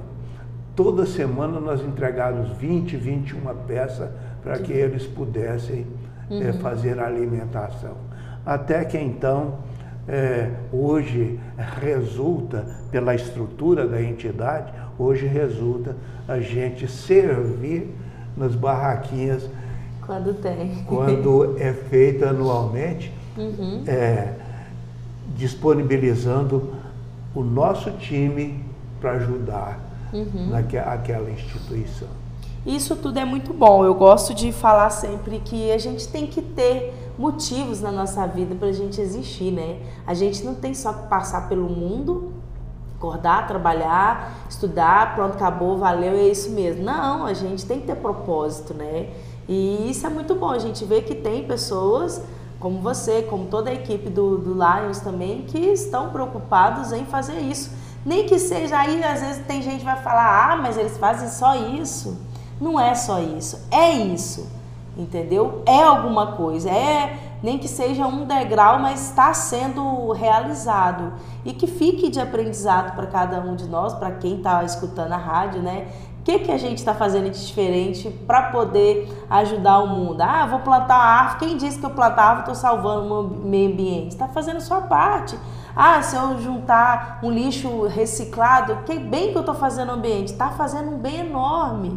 Toda 0.74 1.06
semana 1.06 1.60
nós 1.60 1.80
entregávamos 1.80 2.50
20, 2.58 2.96
21 2.96 3.40
peças 3.66 4.10
para 4.42 4.58
que 4.58 4.72
eles 4.72 5.06
pudessem 5.06 5.86
uhum. 6.30 6.42
é, 6.42 6.52
fazer 6.52 6.98
a 6.98 7.06
alimentação. 7.06 7.96
Até 8.44 8.84
que 8.84 8.98
então, 8.98 9.58
é, 10.06 10.50
hoje 10.72 11.40
resulta, 11.80 12.64
pela 12.90 13.14
estrutura 13.14 13.86
da 13.88 14.00
entidade, 14.00 14.72
hoje 14.98 15.26
resulta 15.26 15.96
a 16.26 16.40
gente 16.40 16.88
servir 16.88 17.94
nas 18.36 18.54
barraquinhas. 18.54 19.48
Quando 20.04 20.34
tem. 20.34 20.84
Quando 20.86 21.56
é 21.58 21.72
feita 21.72 22.30
anualmente, 22.30 23.12
uhum. 23.36 23.82
é, 23.86 24.34
disponibilizando 25.36 26.72
o 27.34 27.42
nosso 27.42 27.90
time 27.92 28.64
para 29.00 29.12
ajudar 29.12 29.80
uhum. 30.12 30.48
naquela 30.50 31.30
instituição. 31.30 32.08
Isso 32.64 32.96
tudo 32.96 33.18
é 33.18 33.24
muito 33.24 33.52
bom. 33.52 33.84
Eu 33.84 33.94
gosto 33.94 34.34
de 34.34 34.50
falar 34.50 34.90
sempre 34.90 35.38
que 35.38 35.70
a 35.70 35.78
gente 35.78 36.08
tem 36.08 36.26
que 36.26 36.42
ter 36.42 36.92
motivos 37.16 37.80
na 37.80 37.92
nossa 37.92 38.26
vida 38.26 38.54
para 38.54 38.68
a 38.68 38.72
gente 38.72 39.00
existir, 39.00 39.52
né? 39.52 39.78
A 40.06 40.14
gente 40.14 40.44
não 40.44 40.54
tem 40.54 40.74
só 40.74 40.92
que 40.92 41.06
passar 41.08 41.48
pelo 41.48 41.68
mundo, 41.68 42.32
acordar, 42.96 43.46
trabalhar, 43.46 44.46
estudar, 44.48 45.14
pronto, 45.14 45.34
acabou, 45.34 45.78
valeu, 45.78 46.14
é 46.14 46.28
isso 46.28 46.50
mesmo. 46.50 46.82
Não, 46.82 47.26
a 47.26 47.34
gente 47.34 47.64
tem 47.64 47.80
que 47.80 47.86
ter 47.86 47.96
propósito, 47.96 48.74
né? 48.74 49.10
E 49.48 49.90
isso 49.90 50.06
é 50.06 50.10
muito 50.10 50.34
bom. 50.34 50.50
A 50.50 50.58
gente 50.58 50.84
vê 50.84 51.02
que 51.02 51.14
tem 51.14 51.44
pessoas 51.44 52.22
como 52.58 52.80
você, 52.80 53.22
como 53.22 53.46
toda 53.46 53.70
a 53.70 53.74
equipe 53.74 54.08
do, 54.08 54.38
do 54.38 54.54
Lions 54.54 55.00
também, 55.00 55.42
que 55.42 55.58
estão 55.58 56.10
preocupados 56.10 56.90
em 56.92 57.04
fazer 57.04 57.38
isso. 57.38 57.70
Nem 58.04 58.26
que 58.26 58.38
seja 58.38 58.78
aí, 58.78 59.02
às 59.04 59.20
vezes 59.20 59.46
tem 59.46 59.60
gente 59.62 59.80
que 59.80 59.84
vai 59.84 60.00
falar, 60.00 60.52
ah, 60.52 60.56
mas 60.56 60.78
eles 60.78 60.96
fazem 60.96 61.28
só 61.28 61.54
isso. 61.54 62.16
Não 62.60 62.80
é 62.80 62.94
só 62.94 63.20
isso, 63.20 63.66
é 63.70 63.92
isso, 63.92 64.48
entendeu? 64.96 65.62
É 65.66 65.82
alguma 65.82 66.32
coisa, 66.32 66.70
é 66.70 67.25
nem 67.42 67.58
que 67.58 67.68
seja 67.68 68.06
um 68.06 68.24
degrau, 68.24 68.78
mas 68.78 69.08
está 69.08 69.32
sendo 69.34 70.12
realizado 70.12 71.14
e 71.44 71.52
que 71.52 71.66
fique 71.66 72.08
de 72.08 72.20
aprendizado 72.20 72.94
para 72.94 73.06
cada 73.06 73.40
um 73.40 73.54
de 73.54 73.66
nós, 73.68 73.94
para 73.94 74.10
quem 74.12 74.36
está 74.38 74.64
escutando 74.64 75.12
a 75.12 75.16
rádio, 75.16 75.62
né? 75.62 75.88
O 76.20 76.22
que, 76.26 76.40
que 76.40 76.50
a 76.50 76.58
gente 76.58 76.78
está 76.78 76.92
fazendo 76.92 77.30
de 77.30 77.46
diferente 77.46 78.10
para 78.26 78.50
poder 78.50 79.24
ajudar 79.30 79.78
o 79.78 79.86
mundo? 79.86 80.20
Ah, 80.20 80.44
vou 80.44 80.58
plantar 80.58 80.96
árvore. 80.96 81.46
Quem 81.46 81.56
disse 81.56 81.78
que 81.78 81.86
eu 81.86 81.90
plantar 81.90 82.22
árvore 82.22 82.40
estou 82.40 82.54
salvando 82.56 83.20
o 83.20 83.46
meio 83.46 83.70
ambiente? 83.70 84.10
Está 84.10 84.26
fazendo 84.26 84.60
sua 84.60 84.80
parte. 84.80 85.38
Ah, 85.76 86.02
se 86.02 86.16
eu 86.16 86.40
juntar 86.40 87.20
um 87.22 87.30
lixo 87.30 87.86
reciclado, 87.86 88.78
que 88.84 88.98
bem 88.98 89.30
que 89.30 89.36
eu 89.36 89.40
estou 89.40 89.54
fazendo 89.54 89.88
no 89.88 89.98
ambiente? 89.98 90.32
Está 90.32 90.48
fazendo 90.48 90.90
um 90.90 90.98
bem 90.98 91.20
enorme. 91.20 91.96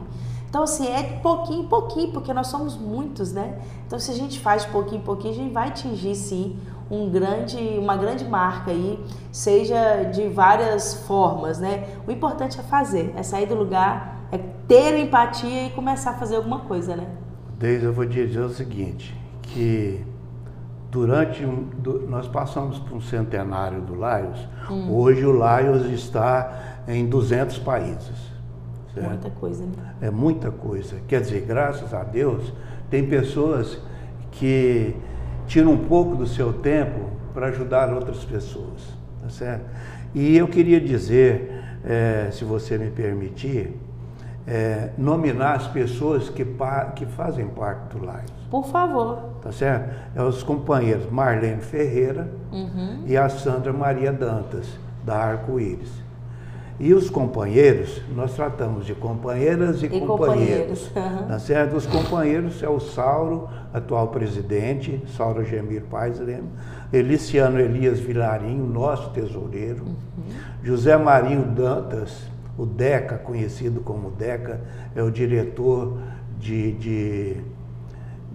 Então, 0.49 0.63
assim, 0.63 0.87
é 0.87 1.03
de 1.03 1.21
pouquinho 1.21 1.63
em 1.63 1.67
pouquinho, 1.67 2.11
porque 2.11 2.33
nós 2.33 2.47
somos 2.47 2.75
muitos, 2.75 3.31
né? 3.31 3.59
Então, 3.85 3.99
se 3.99 4.09
a 4.11 4.15
gente 4.15 4.39
faz 4.39 4.63
de 4.63 4.71
pouquinho 4.71 5.01
em 5.01 5.03
pouquinho, 5.05 5.33
a 5.33 5.37
gente 5.37 5.53
vai 5.53 5.67
atingir, 5.67 6.15
sim, 6.15 6.57
um 6.89 7.07
grande, 7.09 7.57
uma 7.77 7.95
grande 7.95 8.25
marca 8.25 8.71
aí, 8.71 8.99
seja 9.31 10.03
de 10.05 10.27
várias 10.27 11.05
formas, 11.05 11.59
né? 11.59 11.87
O 12.07 12.11
importante 12.11 12.59
é 12.59 12.63
fazer, 12.63 13.13
é 13.15 13.21
sair 13.21 13.45
do 13.45 13.53
lugar, 13.53 14.25
é 14.31 14.39
ter 14.67 14.97
empatia 14.97 15.67
e 15.67 15.69
começar 15.69 16.11
a 16.11 16.13
fazer 16.15 16.37
alguma 16.37 16.61
coisa, 16.61 16.95
né? 16.95 17.07
Desde 17.57 17.85
eu 17.85 17.93
vou 17.93 18.05
dizer 18.05 18.39
o 18.39 18.49
seguinte, 18.49 19.15
que 19.43 20.03
durante 20.89 21.45
um, 21.45 21.69
nós 22.07 22.27
passamos 22.27 22.79
por 22.79 22.97
um 22.97 23.01
centenário 23.01 23.81
do 23.81 23.93
Laios, 23.93 24.39
hum. 24.69 24.91
hoje 24.91 25.23
o 25.25 25.31
Laios 25.31 25.85
está 25.85 26.81
em 26.87 27.05
200 27.07 27.59
países. 27.59 28.28
Certo? 28.99 29.09
Muita 29.09 29.29
coisa, 29.31 29.65
né? 29.65 29.71
É 30.01 30.11
muita 30.11 30.51
coisa. 30.51 30.95
Quer 31.07 31.21
dizer, 31.21 31.41
graças 31.41 31.93
a 31.93 32.03
Deus, 32.03 32.53
tem 32.89 33.07
pessoas 33.07 33.79
que 34.31 34.95
tiram 35.47 35.73
um 35.73 35.85
pouco 35.85 36.15
do 36.15 36.27
seu 36.27 36.53
tempo 36.53 37.09
para 37.33 37.47
ajudar 37.47 37.93
outras 37.93 38.23
pessoas, 38.23 38.81
tá 39.21 39.29
certo? 39.29 39.65
E 40.13 40.35
eu 40.37 40.47
queria 40.47 40.79
dizer, 40.79 41.63
é, 41.85 42.29
se 42.31 42.43
você 42.43 42.77
me 42.77 42.89
permitir, 42.89 43.75
é, 44.47 44.89
nominar 44.97 45.53
as 45.53 45.67
pessoas 45.67 46.29
que, 46.29 46.45
que 46.95 47.05
fazem 47.05 47.47
parte 47.47 47.95
do 47.95 47.99
Lions. 47.99 48.31
Por 48.49 48.65
favor. 48.65 49.29
Tá 49.41 49.51
certo? 49.51 49.93
É 50.15 50.23
os 50.23 50.41
companheiros 50.41 51.09
Marlene 51.11 51.61
Ferreira 51.61 52.29
uhum. 52.51 53.03
e 53.05 53.15
a 53.15 53.29
Sandra 53.29 53.71
Maria 53.71 54.11
Dantas, 54.11 54.67
da 55.05 55.15
Arco-Íris. 55.15 56.08
E 56.79 56.93
os 56.93 57.09
companheiros, 57.09 58.01
nós 58.15 58.33
tratamos 58.33 58.85
de 58.85 58.95
companheiras 58.95 59.83
e, 59.83 59.87
e 59.87 59.99
companheiros. 59.99 60.87
companheiros. 60.87 61.27
Tá 61.27 61.37
certo? 61.37 61.75
Os 61.75 61.85
companheiros 61.85 62.63
é 62.63 62.69
o 62.69 62.79
Sauro, 62.79 63.49
atual 63.73 64.07
presidente, 64.07 65.03
Sauro 65.17 65.43
Gemir 65.43 65.83
Paz 65.83 66.19
Lema, 66.19 66.47
Eliciano 66.93 67.59
Elias 67.59 67.99
Vilarinho, 67.99 68.65
nosso 68.65 69.09
tesoureiro, 69.09 69.83
uhum. 69.83 69.95
José 70.63 70.95
Marinho 70.95 71.43
Dantas, 71.43 72.29
o 72.57 72.65
DECA, 72.65 73.17
conhecido 73.17 73.81
como 73.81 74.11
DECA, 74.11 74.61
é 74.95 75.03
o 75.03 75.11
diretor 75.11 75.97
de, 76.37 76.71
de, 76.73 77.37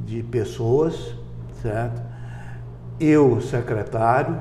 de 0.04 0.22
pessoas, 0.22 1.14
certo? 1.62 2.02
Eu, 3.00 3.40
secretário, 3.40 4.38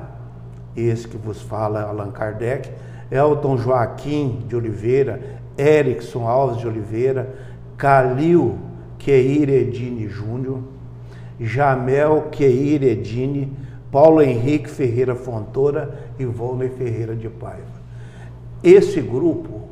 esse 0.76 1.08
que 1.08 1.16
vos 1.16 1.40
fala, 1.40 1.82
Allan 1.82 2.10
Kardec, 2.10 2.70
Elton 3.10 3.56
Joaquim 3.56 4.44
de 4.48 4.56
Oliveira, 4.56 5.20
Erickson 5.56 6.26
Alves 6.26 6.58
de 6.58 6.66
Oliveira, 6.66 7.34
Calil 7.76 8.58
Keir 8.98 9.48
Edine 9.50 10.08
Júnior, 10.08 10.60
Jamel 11.40 12.28
Keir 12.30 12.82
Edine, 12.82 13.52
Paulo 13.90 14.22
Henrique 14.22 14.68
Ferreira 14.68 15.14
Fontoura 15.14 15.98
e 16.18 16.24
Volney 16.24 16.68
Ferreira 16.68 17.14
de 17.14 17.28
Paiva. 17.28 17.84
Esse 18.62 19.00
grupo, 19.00 19.68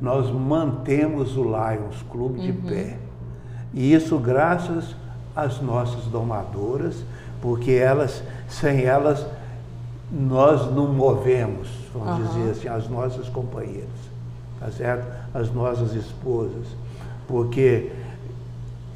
nós 0.00 0.30
mantemos 0.30 1.36
o 1.36 1.44
Lions 1.44 2.02
Clube 2.10 2.40
de 2.40 2.50
uhum. 2.50 2.62
pé. 2.62 2.96
E 3.74 3.92
isso 3.92 4.18
graças 4.18 4.96
às 5.36 5.60
nossas 5.60 6.04
domadoras, 6.06 7.04
porque 7.40 7.72
elas, 7.72 8.22
sem 8.48 8.82
elas, 8.82 9.24
nós 10.12 10.70
não 10.74 10.86
movemos 10.88 11.82
vamos 11.92 12.18
uhum. 12.18 12.26
dizer 12.26 12.50
assim, 12.50 12.68
as 12.68 12.88
nossas 12.88 13.28
companheiras, 13.28 13.88
tá 14.58 14.70
certo? 14.70 15.06
As 15.34 15.52
nossas 15.52 15.94
esposas, 15.94 16.66
porque 17.28 17.90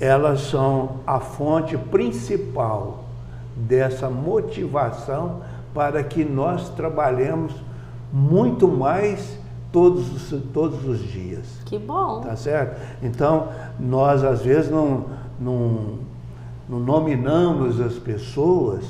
elas 0.01 0.41
são 0.41 0.97
a 1.07 1.21
fonte 1.21 1.77
principal 1.77 3.05
dessa 3.55 4.09
motivação 4.09 5.41
para 5.73 6.03
que 6.03 6.25
nós 6.25 6.69
trabalhemos 6.71 7.53
muito 8.13 8.69
mais 8.69 9.39
todos, 9.73 10.35
todos 10.53 10.87
os 10.87 11.01
dias. 11.01 11.47
Que 11.65 11.79
bom. 11.79 12.21
Tá 12.21 12.37
certo? 12.37 12.81
Então, 13.03 13.49
nós 13.79 14.23
às 14.25 14.43
vezes 14.43 14.71
não, 14.71 15.05
não, 15.39 15.99
não 16.69 16.79
nominamos 16.79 17.81
as 17.81 17.95
pessoas 17.95 18.85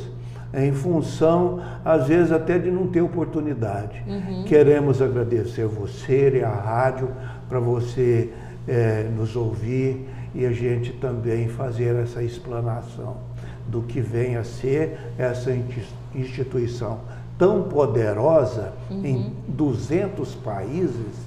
em 0.57 0.73
função, 0.73 1.61
às 1.85 2.09
vezes, 2.09 2.33
até 2.33 2.59
de 2.59 2.71
não 2.71 2.87
ter 2.87 3.03
oportunidade. 3.03 4.03
Uhum. 4.07 4.45
Queremos 4.45 5.03
agradecer 5.03 5.67
você 5.67 6.39
e 6.39 6.43
a 6.43 6.51
rádio 6.51 7.11
para 7.47 7.61
você 7.61 8.33
é, 8.67 9.03
nos 9.15 9.37
ouvir 9.37 10.09
e 10.35 10.47
a 10.47 10.53
gente 10.53 10.93
também 10.95 11.49
fazer 11.49 11.95
essa 11.97 12.23
explanação 12.23 13.19
do 13.69 13.83
que 13.83 14.01
vem 14.01 14.37
a 14.37 14.45
ser 14.45 14.99
essa 15.19 15.51
instituição 16.15 17.01
tão 17.39 17.65
poderosa 17.65 18.73
uhum. 18.91 19.05
em 19.05 19.33
200 19.49 20.35
países, 20.37 21.27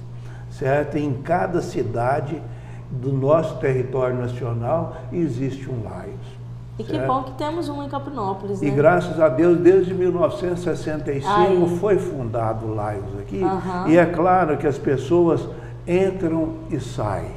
certo? 0.50 0.96
Em 0.96 1.12
cada 1.22 1.62
cidade 1.62 2.42
do 2.90 3.12
nosso 3.12 3.58
território 3.58 4.16
nacional 4.16 5.02
existe 5.12 5.70
um 5.70 5.84
Laios. 5.84 6.39
E 6.80 6.84
que 6.84 6.92
certo? 6.92 7.06
bom 7.06 7.22
que 7.24 7.32
temos 7.32 7.68
um 7.68 7.82
em 7.82 7.88
Capinópolis. 7.88 8.60
Né? 8.60 8.68
E 8.68 8.70
graças 8.70 9.20
a 9.20 9.28
Deus, 9.28 9.58
desde 9.58 9.92
1965 9.92 11.30
Aí. 11.30 11.78
foi 11.78 11.98
fundado 11.98 12.66
o 12.66 12.74
Laios 12.74 13.18
aqui. 13.20 13.42
Uhum. 13.42 13.88
E 13.88 13.98
é 13.98 14.06
claro 14.06 14.56
que 14.56 14.66
as 14.66 14.78
pessoas 14.78 15.46
entram 15.86 16.54
e 16.70 16.80
saem, 16.80 17.32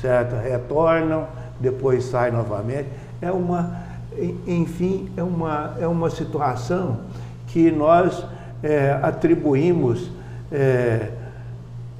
certo? 0.00 0.36
Retornam, 0.36 1.26
depois 1.58 2.04
saem 2.04 2.32
novamente. 2.32 2.88
É 3.20 3.32
uma, 3.32 3.82
Enfim, 4.46 5.10
é 5.16 5.22
uma, 5.22 5.74
é 5.80 5.86
uma 5.86 6.10
situação 6.10 7.00
que 7.48 7.70
nós 7.70 8.24
é, 8.62 8.98
atribuímos 9.02 10.10
é, 10.52 11.10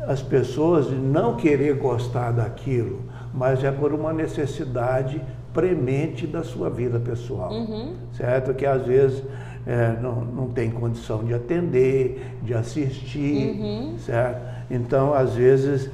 as 0.06 0.22
pessoas 0.22 0.88
de 0.88 0.94
não 0.94 1.34
querer 1.34 1.74
gostar 1.74 2.32
daquilo, 2.32 3.00
mas 3.34 3.62
é 3.64 3.70
por 3.70 3.92
uma 3.92 4.12
necessidade 4.12 5.20
premente 5.52 6.26
da 6.26 6.42
sua 6.42 6.68
vida 6.70 6.98
pessoal, 6.98 7.50
uhum. 7.52 7.94
certo? 8.12 8.54
Que 8.54 8.66
às 8.66 8.86
vezes 8.86 9.22
é, 9.66 9.96
não, 10.00 10.24
não 10.24 10.48
tem 10.48 10.70
condição 10.70 11.24
de 11.24 11.34
atender, 11.34 12.36
de 12.42 12.54
assistir, 12.54 13.58
uhum. 13.58 13.98
certo? 13.98 14.40
Então, 14.70 15.14
às 15.14 15.34
vezes, 15.34 15.90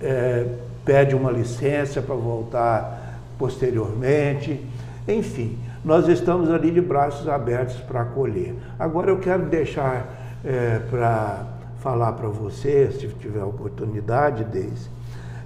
é, 0.00 0.46
pede 0.84 1.14
uma 1.14 1.30
licença 1.30 2.00
para 2.00 2.14
voltar 2.14 3.20
posteriormente, 3.38 4.60
enfim, 5.06 5.58
nós 5.84 6.08
estamos 6.08 6.50
ali 6.50 6.70
de 6.70 6.80
braços 6.80 7.28
abertos 7.28 7.76
para 7.76 8.02
acolher. 8.02 8.54
Agora 8.78 9.10
eu 9.10 9.18
quero 9.18 9.46
deixar 9.46 10.38
é, 10.44 10.80
para 10.90 11.46
falar 11.80 12.12
para 12.12 12.28
você, 12.28 12.90
se 12.90 13.06
tiver 13.08 13.42
oportunidade, 13.42 14.44
Deise, 14.44 14.88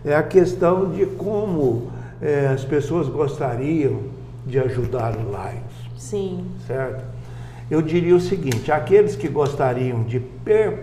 é 0.05 0.15
a 0.15 0.23
questão 0.23 0.91
de 0.91 1.07
como 1.07 1.91
é, 2.23 2.47
as 2.47 2.65
pessoas 2.65 3.09
gostariam 3.09 4.01
de 4.47 4.59
ajudar 4.59 5.17
o 5.17 5.23
Lions. 5.23 5.91
Sim. 5.97 6.47
Certo? 6.67 7.05
Eu 7.71 7.83
diria 7.83 8.15
o 8.15 8.21
seguinte: 8.21 8.71
aqueles 8.71 9.17
que 9.17 9.29
gostariam 9.29 10.05
de 10.05 10.21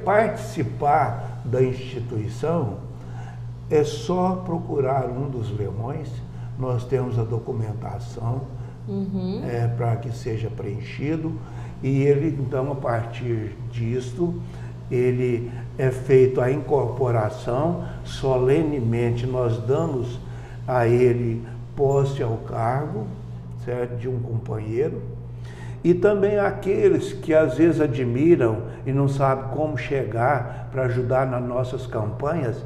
participar 0.03 1.41
da 1.45 1.63
instituição, 1.63 2.77
é 3.69 3.83
só 3.83 4.35
procurar 4.45 5.05
um 5.05 5.29
dos 5.29 5.55
leões. 5.57 6.09
Nós 6.57 6.83
temos 6.83 7.17
a 7.17 7.23
documentação 7.23 8.41
uhum. 8.87 9.41
é, 9.45 9.67
para 9.67 9.95
que 9.95 10.11
seja 10.11 10.49
preenchido 10.49 11.33
e 11.81 12.01
ele, 12.01 12.37
então, 12.39 12.71
a 12.71 12.75
partir 12.75 13.55
disto, 13.71 14.41
ele 14.91 15.49
é 15.77 15.89
feito 15.91 16.41
a 16.41 16.51
incorporação, 16.51 17.85
solenemente 18.03 19.25
nós 19.25 19.57
damos 19.59 20.19
a 20.69 20.87
ele 20.87 21.43
posse 21.75 22.21
ao 22.21 22.37
cargo, 22.37 23.07
certo, 23.65 23.95
de 23.95 24.07
um 24.07 24.19
companheiro, 24.19 25.01
e 25.83 25.95
também 25.95 26.37
aqueles 26.37 27.11
que 27.11 27.33
às 27.33 27.57
vezes 27.57 27.81
admiram 27.81 28.63
e 28.85 28.91
não 28.91 29.07
sabem 29.07 29.45
como 29.55 29.77
chegar 29.77 30.69
para 30.71 30.83
ajudar 30.83 31.25
nas 31.25 31.41
nossas 31.41 31.87
campanhas, 31.87 32.63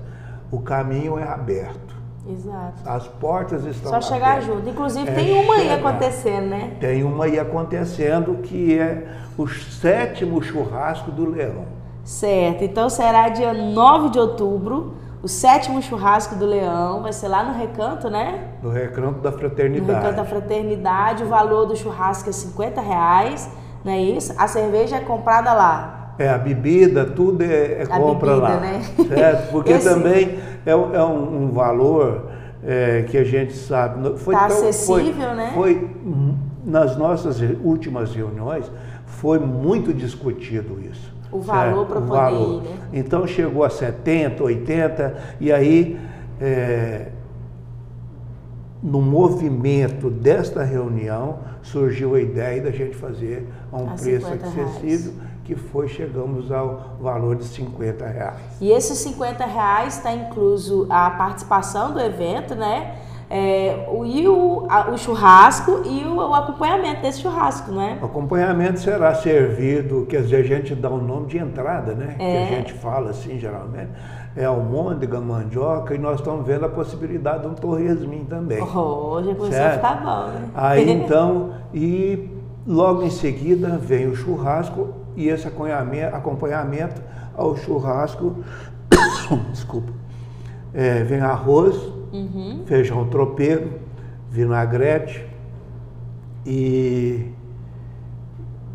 o 0.52 0.60
caminho 0.60 1.18
é 1.18 1.24
aberto. 1.24 1.94
Exato. 2.30 2.82
As 2.86 3.08
portas 3.08 3.66
estão 3.66 3.92
Só 3.92 4.02
chegar 4.02 4.42
junto. 4.42 4.68
Inclusive 4.68 5.10
é 5.10 5.14
tem 5.14 5.44
uma 5.44 5.56
aí 5.56 5.72
acontecendo, 5.72 6.48
né? 6.48 6.78
Tem 6.80 7.04
uma 7.04 7.26
aí 7.26 7.40
acontecendo 7.40 8.36
que 8.42 8.78
é 8.78 9.08
o 9.38 9.48
sétimo 9.48 10.42
churrasco 10.42 11.12
do 11.12 11.30
Leão. 11.30 11.66
Certo. 12.04 12.64
Então 12.64 12.90
será 12.90 13.30
dia 13.30 13.54
9 13.54 14.10
de 14.10 14.20
outubro, 14.20 14.96
o 15.24 15.28
sétimo 15.28 15.82
churrasco 15.82 16.36
do 16.36 16.46
Leão. 16.46 17.02
Vai 17.02 17.14
ser 17.14 17.30
lá 17.30 17.44
no 17.44 17.58
Recanto, 17.58 18.10
né? 18.10 18.50
No 18.62 18.70
Recanto 18.70 19.22
da 19.22 19.32
Fraternidade. 19.32 19.88
No 19.88 19.94
Recanto 19.94 20.16
da 20.18 20.26
Fraternidade. 20.26 21.24
O 21.24 21.28
valor 21.28 21.66
do 21.66 21.76
churrasco 21.78 22.30
é 22.30 22.34
50 22.34 22.82
reais, 22.82 23.50
não 23.86 23.94
é 23.94 24.02
isso? 24.02 24.34
A 24.38 24.48
cerveja 24.50 24.98
é 24.98 25.00
comprada 25.00 25.54
lá. 25.54 26.14
É, 26.20 26.30
a 26.30 26.38
bebida, 26.38 27.06
tudo 27.06 27.42
é, 27.42 27.82
é 27.82 27.86
compra 27.86 28.36
bebida, 28.36 28.54
lá. 28.54 28.60
Né? 28.60 28.82
Certo? 29.08 29.50
Porque 29.52 29.72
Esse... 29.72 29.90
também 29.90 30.40
é, 30.66 30.72
é 30.72 30.76
um, 30.76 31.46
um 31.46 31.52
valor 31.52 32.30
é, 32.62 33.04
que 33.04 33.18
a 33.18 33.24
gente 33.24 33.54
sabe. 33.54 34.20
Foi 34.20 34.36
tá 34.36 34.48
tão, 34.48 34.58
acessível, 34.58 35.14
foi, 35.14 35.36
né? 35.36 35.52
Foi, 35.56 35.90
nas 36.66 36.98
nossas 36.98 37.40
últimas 37.64 38.14
reuniões, 38.14 38.70
foi 39.06 39.40
muito 39.40 39.94
discutido 39.94 40.80
isso. 40.82 41.13
O 41.34 41.40
valor 41.40 41.86
para 41.86 42.02
poder 42.02 42.10
valor. 42.10 42.64
Ir, 42.64 42.70
né? 42.70 42.78
Então 42.94 43.26
chegou 43.28 43.64
a 43.64 43.70
70, 43.70 44.44
80, 44.44 45.18
e 45.40 45.52
aí, 45.52 46.00
é, 46.40 47.08
no 48.82 49.02
movimento 49.02 50.10
desta 50.10 50.64
reunião, 50.64 51.40
surgiu 51.62 52.16
a 52.16 52.22
ideia 52.22 52.62
da 52.62 52.72
gente 52.72 52.96
fazer 52.96 53.48
a 53.72 53.78
um 53.78 53.90
a 53.90 53.94
preço 53.94 54.28
acessível. 54.28 55.14
Reais 55.14 55.34
que 55.44 55.56
foi, 55.56 55.88
chegamos 55.88 56.52
ao 56.52 56.96
valor 57.02 57.36
de 57.36 57.44
50 57.44 58.06
reais. 58.08 58.40
E 58.62 58.72
esses 58.72 58.98
50 59.00 59.46
reais 59.46 59.98
está 59.98 60.14
incluso 60.14 60.88
a 60.90 61.10
participação 61.12 61.92
do 61.92 62.00
evento, 62.00 62.56
né? 62.56 62.96
É, 63.36 63.88
o, 63.92 64.06
e 64.06 64.28
o, 64.28 64.68
a, 64.70 64.92
o 64.92 64.98
churrasco 64.98 65.82
e 65.86 66.06
o, 66.06 66.18
o, 66.18 66.36
acompanhamento 66.36 67.02
desse 67.02 67.20
churrasco, 67.20 67.72
né? 67.72 67.98
O 68.00 68.06
acompanhamento 68.06 68.80
será 68.80 69.16
servido, 69.16 70.06
quer 70.08 70.22
dizer, 70.22 70.36
a 70.36 70.44
gente 70.44 70.76
dá 70.76 70.88
o 70.88 70.98
um 70.98 71.02
nome 71.02 71.26
de 71.26 71.40
entrada, 71.40 71.96
né? 71.96 72.14
É. 72.14 72.16
Que 72.18 72.24
a 72.24 72.42
é. 72.42 72.46
gente 72.58 72.74
fala 72.74 73.10
assim, 73.10 73.40
geralmente. 73.40 73.90
É 74.36 74.46
almôndega, 74.46 75.20
mandioca, 75.20 75.96
e 75.96 75.98
nós 75.98 76.20
estamos 76.20 76.46
vendo 76.46 76.66
a 76.66 76.70
possibilidade 76.70 77.42
de 77.42 77.48
um 77.48 77.56
torresminho 77.56 78.26
também. 78.26 78.62
Oh, 78.62 79.20
já 79.24 79.34
começou 79.34 79.52
certo? 79.52 79.84
a 79.84 79.96
ficar 79.96 80.04
bom, 80.04 80.28
né? 80.28 80.50
Aí 80.54 80.90
então, 80.94 81.56
e 81.74 82.30
logo 82.68 83.02
em 83.02 83.10
seguida 83.10 83.80
vem 83.80 84.06
o 84.06 84.16
churrasco 84.16 84.90
e 85.16 85.28
esse 85.28 85.48
acompanhamento 85.48 87.02
ao 87.36 87.58
churrasco, 87.58 88.44
desculpa, 89.50 89.92
é, 90.72 91.04
vem 91.04 91.20
arroz, 91.20 91.93
uhum. 92.14 92.62
feijão 92.66 93.06
tropeiro, 93.10 93.80
vinagrete 94.30 95.26
e, 96.46 97.32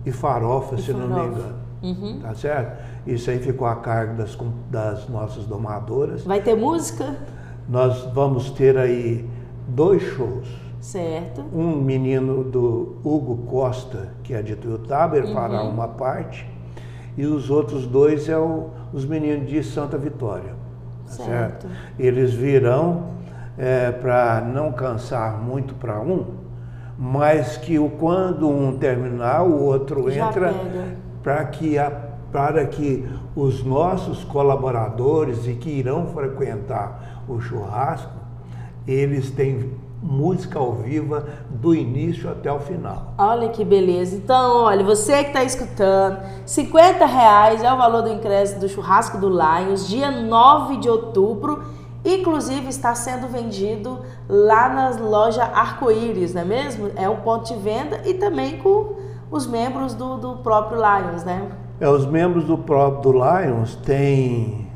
e 0.05 0.13
farofa, 0.13 0.75
e 0.75 0.83
se 0.83 0.93
farofa. 0.93 1.09
não 1.09 1.23
me 1.23 1.29
engano. 1.29 1.59
Uhum. 1.83 2.21
Tá 2.21 2.35
certo? 2.35 2.83
Isso 3.07 3.31
aí 3.31 3.39
ficou 3.39 3.67
a 3.67 3.77
cargo 3.77 4.17
das, 4.17 4.37
das 4.71 5.09
nossas 5.09 5.47
domadoras. 5.47 6.25
Vai 6.25 6.43
ter 6.43 6.57
música? 6.57 7.17
Nós 7.69 8.03
vamos 8.13 8.51
ter 8.51 8.77
aí 8.77 9.29
dois 9.69 10.03
shows. 10.03 10.49
Certo. 10.81 11.45
Um 11.53 11.77
menino 11.77 12.45
do 12.45 12.97
Hugo 13.05 13.39
Costa, 13.47 14.09
que 14.23 14.35
é 14.35 14.43
de 14.43 14.57
Tuiutaba, 14.57 15.17
ele 15.17 15.29
uhum. 15.29 15.35
fará 15.35 15.63
uma 15.63 15.89
parte, 15.89 16.49
e 17.17 17.27
os 17.27 17.51
outros 17.51 17.87
dois 17.87 18.29
é 18.29 18.39
o, 18.39 18.71
os 18.93 19.05
meninos 19.05 19.49
de 19.49 19.63
Santa 19.63 19.99
Vitória. 19.99 20.55
Tá 21.07 21.13
certo. 21.13 21.67
certo? 21.67 21.69
Eles 21.99 22.33
virão 22.33 23.18
é, 23.59 23.91
para 23.91 24.41
não 24.41 24.73
cansar 24.73 25.37
muito 25.37 25.75
para 25.75 26.01
um, 26.01 26.25
mas 26.97 27.57
que 27.57 27.79
o, 27.79 27.91
quando 27.91 28.49
um 28.49 28.79
terminar, 28.79 29.43
o 29.43 29.65
outro 29.65 30.11
Já 30.11 30.29
entra 30.29 30.55
para 31.23 31.45
que 31.47 31.79
a 31.79 32.09
para 32.33 32.67
que 32.67 33.09
os 33.35 33.65
nossos 33.65 34.23
colaboradores 34.25 35.47
e 35.47 35.55
que 35.55 35.71
irão 35.71 36.09
frequentar 36.09 37.23
o 37.29 37.41
churrasco, 37.41 38.13
eles 38.87 39.31
têm 39.31 39.73
música 40.03 40.59
ao 40.59 40.75
vivo 40.75 41.21
do 41.51 41.75
início 41.75 42.31
até 42.31 42.53
o 42.53 42.61
final. 42.61 43.15
Olha 43.19 43.49
que 43.49 43.65
beleza. 43.65 44.17
Então, 44.17 44.65
olha, 44.65 44.85
você 44.85 45.25
que 45.25 45.29
está 45.29 45.43
escutando, 45.43 46.21
50 46.47 47.05
reais 47.05 47.63
é 47.63 47.73
o 47.73 47.77
valor 47.77 48.03
do 48.03 48.09
ingresso 48.09 48.61
do 48.61 48.69
churrasco 48.69 49.19
do 49.19 49.29
Lions, 49.29 49.89
dia 49.89 50.11
9 50.11 50.77
de 50.77 50.89
outubro. 50.89 51.78
Inclusive 52.09 52.69
está 52.69 52.95
sendo 52.95 53.29
vendido 53.29 54.01
lá 54.27 54.71
na 54.71 54.89
loja 54.99 55.45
Arco-Íris, 55.45 56.33
não 56.33 56.41
é 56.41 56.45
mesmo? 56.47 56.91
É 56.97 57.07
um 57.07 57.17
ponto 57.17 57.53
de 57.53 57.61
venda 57.61 58.01
e 58.07 58.15
também 58.15 58.57
com 58.59 58.95
os 59.31 59.47
membros 59.47 59.93
do, 59.93 60.17
do 60.17 60.37
próprio 60.37 60.79
Lions, 60.79 61.23
né? 61.23 61.47
É, 61.79 61.87
os 61.87 62.07
membros 62.07 62.45
do 62.45 62.57
próprio 62.57 63.13
do 63.13 63.19
Lions 63.19 63.77
têm 63.77 64.67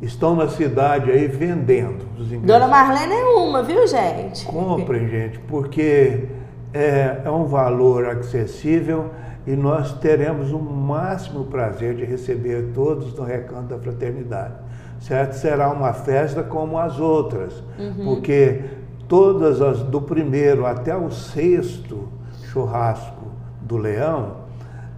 estão 0.00 0.34
na 0.34 0.48
cidade 0.48 1.10
aí 1.10 1.26
vendendo 1.26 2.06
os 2.18 2.26
ingressos. 2.32 2.46
Dona 2.46 2.66
Marlene 2.66 3.12
é 3.12 3.24
uma, 3.24 3.62
viu, 3.62 3.86
gente? 3.86 4.46
Comprem, 4.46 5.08
gente, 5.08 5.38
porque 5.40 6.28
é, 6.72 7.20
é 7.26 7.30
um 7.30 7.44
valor 7.44 8.06
acessível 8.06 9.10
e 9.46 9.52
nós 9.52 9.92
teremos 9.98 10.50
o 10.50 10.58
máximo 10.58 11.44
prazer 11.44 11.94
de 11.94 12.04
receber 12.04 12.70
todos 12.72 13.14
no 13.14 13.22
Recanto 13.22 13.74
da 13.74 13.78
Fraternidade. 13.78 14.54
Certo? 15.02 15.32
Será 15.34 15.70
uma 15.70 15.92
festa 15.92 16.42
como 16.42 16.78
as 16.78 16.98
outras, 16.98 17.52
uhum. 17.78 18.04
porque 18.04 18.62
todas 19.08 19.60
as, 19.60 19.82
do 19.82 20.00
primeiro 20.00 20.64
até 20.64 20.96
o 20.96 21.10
sexto 21.10 22.08
churrasco 22.44 23.26
do 23.60 23.76
Leão, 23.76 24.36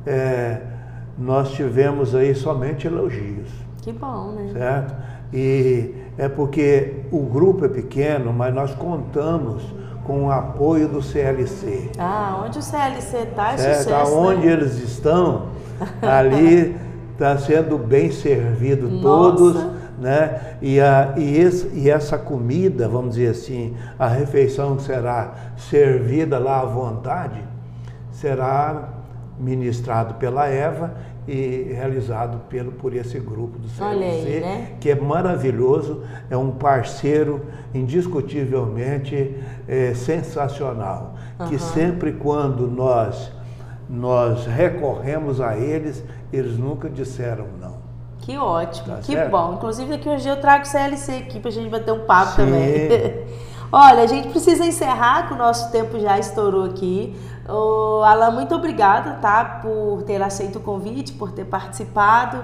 é, 0.06 0.60
nós 1.18 1.52
tivemos 1.52 2.14
aí 2.14 2.34
somente 2.34 2.86
elogios. 2.86 3.48
Que 3.80 3.92
bom, 3.92 4.32
né? 4.32 4.50
Certo? 4.52 4.94
E 5.32 5.94
é 6.18 6.28
porque 6.28 7.04
o 7.10 7.20
grupo 7.20 7.64
é 7.64 7.68
pequeno, 7.68 8.32
mas 8.32 8.54
nós 8.54 8.74
contamos 8.74 9.62
com 10.04 10.26
o 10.26 10.30
apoio 10.30 10.86
do 10.86 11.02
CLC. 11.02 11.90
Ah, 11.98 12.42
onde 12.44 12.58
o 12.58 12.62
CLC 12.62 13.16
está 13.18 13.52
é 13.52 13.56
sucesso, 13.56 13.94
Aonde 13.94 14.46
né? 14.46 14.52
eles 14.52 14.74
estão, 14.78 15.46
ali 16.02 16.76
está 17.12 17.38
sendo 17.38 17.78
bem 17.78 18.10
servido 18.10 18.88
Nossa. 18.88 19.02
todos, 19.02 19.66
né? 19.98 20.56
E, 20.60 20.80
a, 20.80 21.14
e, 21.16 21.36
esse, 21.38 21.68
e 21.74 21.90
essa 21.90 22.18
comida, 22.18 22.88
vamos 22.88 23.14
dizer 23.14 23.30
assim, 23.30 23.76
a 23.98 24.08
refeição 24.08 24.76
que 24.76 24.82
será 24.82 25.34
servida 25.56 26.38
lá 26.38 26.60
à 26.60 26.64
vontade, 26.64 27.42
será 28.12 28.90
ministrado 29.38 30.14
pela 30.14 30.46
Eva 30.46 30.94
e 31.26 31.72
realizado 31.74 32.38
pelo, 32.48 32.72
por 32.72 32.94
esse 32.94 33.18
grupo 33.18 33.58
do 33.58 33.68
CLC, 33.68 34.40
né? 34.40 34.72
que 34.78 34.90
é 34.90 34.94
maravilhoso, 34.94 36.02
é 36.28 36.36
um 36.36 36.50
parceiro 36.50 37.40
indiscutivelmente 37.72 39.34
é, 39.66 39.94
sensacional, 39.94 41.14
uhum. 41.40 41.48
que 41.48 41.58
sempre 41.58 42.12
quando 42.12 42.68
nós 42.68 43.32
nós 43.88 44.46
recorremos 44.46 45.40
a 45.40 45.56
eles, 45.56 46.02
eles 46.32 46.56
nunca 46.56 46.88
disseram 46.88 47.46
não. 47.60 47.73
Que 48.24 48.38
ótimo, 48.38 48.86
tá 48.88 49.02
que 49.02 49.12
certo? 49.12 49.30
bom. 49.30 49.52
Inclusive 49.54 49.90
daqui 49.90 50.08
hoje 50.08 50.26
eu 50.26 50.40
trago 50.40 50.64
o 50.64 50.66
CLC 50.66 51.12
aqui 51.12 51.38
para 51.38 51.50
a 51.50 51.52
gente 51.52 51.68
bater 51.68 51.92
um 51.92 52.06
papo 52.06 52.30
Sim. 52.30 52.36
também. 52.36 52.88
Olha, 53.70 54.02
a 54.02 54.06
gente 54.06 54.28
precisa 54.28 54.64
encerrar, 54.64 55.28
que 55.28 55.34
o 55.34 55.36
nosso 55.36 55.70
tempo 55.70 55.98
já 56.00 56.18
estourou 56.18 56.64
aqui. 56.64 57.14
Ô, 57.46 58.02
Alan, 58.02 58.30
muito 58.30 58.54
obrigada, 58.54 59.18
tá? 59.20 59.60
Por 59.60 60.04
ter 60.04 60.22
aceito 60.22 60.56
o 60.56 60.60
convite, 60.62 61.12
por 61.12 61.32
ter 61.32 61.44
participado. 61.44 62.42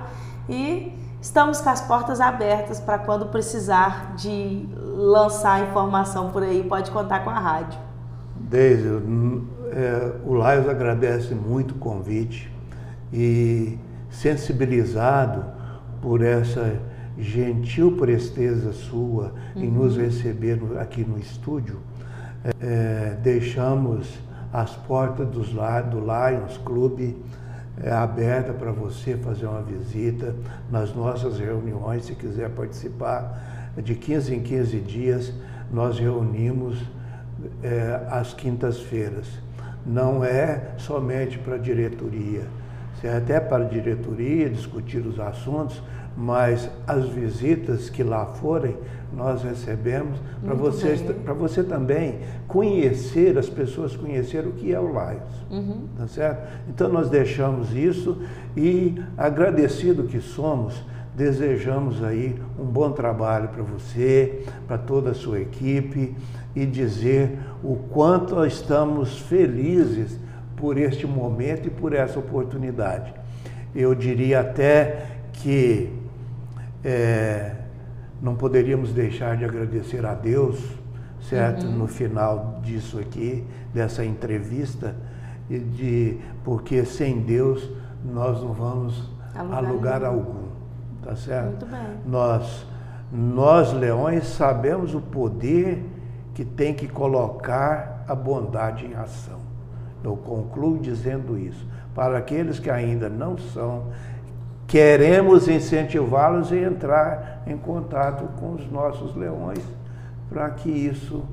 E 0.48 0.92
estamos 1.22 1.62
com 1.62 1.70
as 1.70 1.80
portas 1.80 2.20
abertas 2.20 2.78
para 2.78 2.98
quando 2.98 3.26
precisar 3.26 4.14
de 4.16 4.68
lançar 4.76 5.62
informação 5.62 6.28
por 6.30 6.42
aí, 6.42 6.62
pode 6.62 6.90
contar 6.90 7.20
com 7.20 7.30
a 7.30 7.38
rádio. 7.38 7.78
Deise, 8.36 8.86
é, 9.72 10.12
o 10.26 10.34
Laios 10.34 10.68
agradece 10.68 11.34
muito 11.34 11.72
o 11.72 11.78
convite 11.78 12.52
e 13.10 13.78
sensibilizado 14.10 15.59
por 16.00 16.22
essa 16.22 16.80
gentil 17.18 17.92
presteza 17.96 18.72
sua 18.72 19.34
uhum. 19.54 19.62
em 19.62 19.70
nos 19.70 19.96
receber 19.96 20.58
aqui 20.80 21.04
no 21.04 21.18
estúdio, 21.18 21.80
é, 22.60 23.16
deixamos 23.22 24.18
as 24.52 24.74
portas 24.74 25.28
dos, 25.28 25.50
do 25.50 26.00
Lions 26.00 26.56
Club 26.64 27.14
é, 27.82 27.92
aberta 27.92 28.52
para 28.52 28.72
você 28.72 29.16
fazer 29.16 29.46
uma 29.46 29.62
visita 29.62 30.34
nas 30.70 30.94
nossas 30.94 31.38
reuniões, 31.38 32.04
se 32.04 32.14
quiser 32.14 32.50
participar. 32.50 33.70
De 33.76 33.94
15 33.94 34.34
em 34.34 34.40
15 34.42 34.80
dias 34.80 35.32
nós 35.72 35.98
reunimos 35.98 36.78
é, 37.62 38.00
às 38.10 38.34
quintas-feiras. 38.34 39.26
Não 39.86 40.24
é 40.24 40.72
somente 40.76 41.38
para 41.38 41.54
a 41.54 41.58
diretoria, 41.58 42.42
até 43.08 43.40
para 43.40 43.64
a 43.64 43.68
diretoria 43.68 44.48
discutir 44.50 44.98
os 44.98 45.18
assuntos, 45.18 45.82
mas 46.16 46.68
as 46.86 47.08
visitas 47.08 47.88
que 47.88 48.02
lá 48.02 48.26
forem, 48.26 48.76
nós 49.12 49.42
recebemos 49.42 50.18
para 50.44 50.54
você, 50.54 50.96
para 51.24 51.34
você 51.34 51.62
também 51.64 52.18
conhecer, 52.46 53.36
as 53.38 53.48
pessoas 53.48 53.96
conhecer 53.96 54.46
o 54.46 54.52
que 54.52 54.72
é 54.72 54.78
o 54.78 54.88
Lions. 54.88 55.46
Uhum. 55.50 55.88
Tá 55.96 56.06
certo? 56.06 56.46
Então 56.68 56.88
nós 56.88 57.08
deixamos 57.08 57.74
isso 57.74 58.18
e 58.56 59.02
agradecido 59.16 60.04
que 60.04 60.20
somos, 60.20 60.84
desejamos 61.16 62.04
aí 62.04 62.40
um 62.58 62.64
bom 62.64 62.92
trabalho 62.92 63.48
para 63.48 63.62
você, 63.62 64.44
para 64.66 64.78
toda 64.78 65.10
a 65.10 65.14
sua 65.14 65.40
equipe 65.40 66.14
e 66.54 66.66
dizer 66.66 67.38
o 67.62 67.76
quanto 67.76 68.44
estamos 68.44 69.18
felizes 69.18 70.18
por 70.60 70.76
este 70.76 71.06
momento 71.06 71.66
e 71.66 71.70
por 71.70 71.94
essa 71.94 72.18
oportunidade. 72.18 73.12
Eu 73.74 73.94
diria 73.94 74.40
até 74.40 75.06
que 75.32 75.90
é, 76.84 77.52
não 78.20 78.34
poderíamos 78.34 78.92
deixar 78.92 79.36
de 79.36 79.44
agradecer 79.44 80.04
a 80.04 80.14
Deus, 80.14 80.58
certo? 81.22 81.66
Uhum. 81.66 81.78
No 81.78 81.86
final 81.86 82.60
disso 82.62 82.98
aqui, 82.98 83.44
dessa 83.72 84.04
entrevista, 84.04 84.94
de, 85.48 86.18
porque 86.44 86.84
sem 86.84 87.20
Deus 87.20 87.68
nós 88.04 88.40
não 88.42 88.52
vamos 88.52 89.10
a 89.34 89.60
lugar 89.60 90.04
algum, 90.04 90.48
tá 91.02 91.16
certo? 91.16 91.66
Muito 91.66 91.66
bem. 91.66 91.96
Nós, 92.06 92.66
nós 93.10 93.72
leões 93.72 94.26
sabemos 94.26 94.94
o 94.94 95.00
poder 95.00 95.84
que 96.34 96.44
tem 96.44 96.74
que 96.74 96.86
colocar 96.86 98.04
a 98.06 98.14
bondade 98.14 98.86
em 98.86 98.94
ação. 98.94 99.39
Eu 100.02 100.16
concluo 100.16 100.78
dizendo 100.78 101.38
isso. 101.38 101.66
Para 101.94 102.18
aqueles 102.18 102.58
que 102.58 102.70
ainda 102.70 103.08
não 103.08 103.36
são, 103.36 103.84
queremos 104.66 105.48
incentivá-los 105.48 106.52
a 106.52 106.56
entrar 106.56 107.42
em 107.46 107.56
contato 107.56 108.24
com 108.38 108.52
os 108.52 108.70
nossos 108.70 109.14
leões, 109.16 109.62
para 110.28 110.48
que 110.50 110.70
isso 110.70 111.24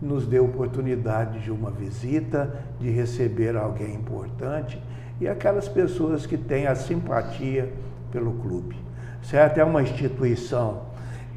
nos 0.00 0.26
dê 0.26 0.40
oportunidade 0.40 1.38
de 1.38 1.50
uma 1.50 1.70
visita, 1.70 2.52
de 2.80 2.90
receber 2.90 3.56
alguém 3.56 3.94
importante 3.94 4.82
e 5.20 5.28
aquelas 5.28 5.68
pessoas 5.68 6.26
que 6.26 6.36
têm 6.36 6.66
a 6.66 6.74
simpatia 6.74 7.72
pelo 8.10 8.32
clube. 8.32 8.76
Certo? 9.22 9.58
É 9.58 9.64
uma 9.64 9.80
instituição 9.80 10.82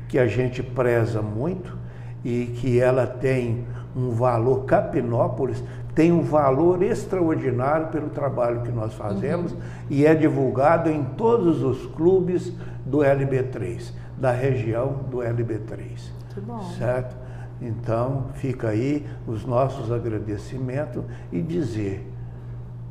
que 0.10 0.18
a 0.18 0.26
gente 0.26 0.64
preza 0.64 1.22
muito 1.22 1.78
e 2.24 2.48
que 2.60 2.80
ela 2.80 3.06
tem 3.06 3.64
um 3.96 4.10
valor, 4.10 4.66
Capinópolis 4.66 5.64
tem 5.96 6.12
um 6.12 6.22
valor 6.22 6.84
extraordinário 6.84 7.88
pelo 7.88 8.10
trabalho 8.10 8.62
que 8.62 8.72
nós 8.72 8.94
fazemos 8.94 9.54
uhum. 9.54 9.60
e 9.90 10.06
é 10.06 10.14
divulgado 10.14 10.90
em 10.90 11.04
todos 11.04 11.64
os 11.64 11.86
clubes 11.96 12.52
do 12.86 12.98
LB3, 12.98 13.94
da 14.18 14.32
região 14.32 15.06
do 15.10 15.20
LB3. 15.20 16.12
Que 16.34 16.42
bom. 16.42 16.62
Certo? 16.78 17.16
Então, 17.62 18.26
fica 18.34 18.68
aí 18.70 19.08
os 19.26 19.46
nossos 19.46 19.90
agradecimentos 19.90 21.02
e 21.32 21.42
dizer, 21.42 22.06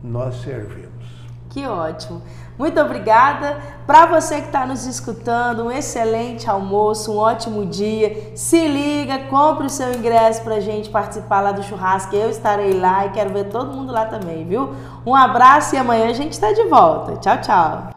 nós 0.03 0.37
servimos. 0.37 1.14
Que 1.55 1.65
ótimo. 1.69 2.21
Muito 2.59 2.81
obrigada. 2.81 3.59
Para 3.87 4.07
você 4.07 4.41
que 4.41 4.47
está 4.47 4.67
nos 4.67 4.87
escutando, 4.87 5.67
um 5.67 5.71
excelente 5.71 6.51
almoço, 6.51 7.13
um 7.13 7.17
ótimo 7.17 7.65
dia. 7.65 8.33
Se 8.35 8.67
liga, 8.67 9.21
compre 9.31 9.67
o 9.67 9.71
seu 9.71 9.95
ingresso 9.95 10.43
para 10.43 10.57
a 10.57 10.61
gente 10.61 10.91
participar 10.91 11.43
lá 11.43 11.53
do 11.53 11.63
churrasco. 11.63 12.17
Eu 12.17 12.29
estarei 12.29 12.73
lá 12.73 13.07
e 13.07 13.11
quero 13.11 13.33
ver 13.33 13.51
todo 13.51 13.73
mundo 13.73 13.93
lá 13.93 14.05
também, 14.05 14.45
viu? 14.45 14.75
Um 15.07 15.15
abraço 15.15 15.77
e 15.77 15.79
amanhã 15.79 16.11
a 16.11 16.13
gente 16.13 16.33
está 16.33 16.53
de 16.53 16.65
volta. 16.65 17.19
Tchau, 17.19 17.41
tchau. 17.41 17.94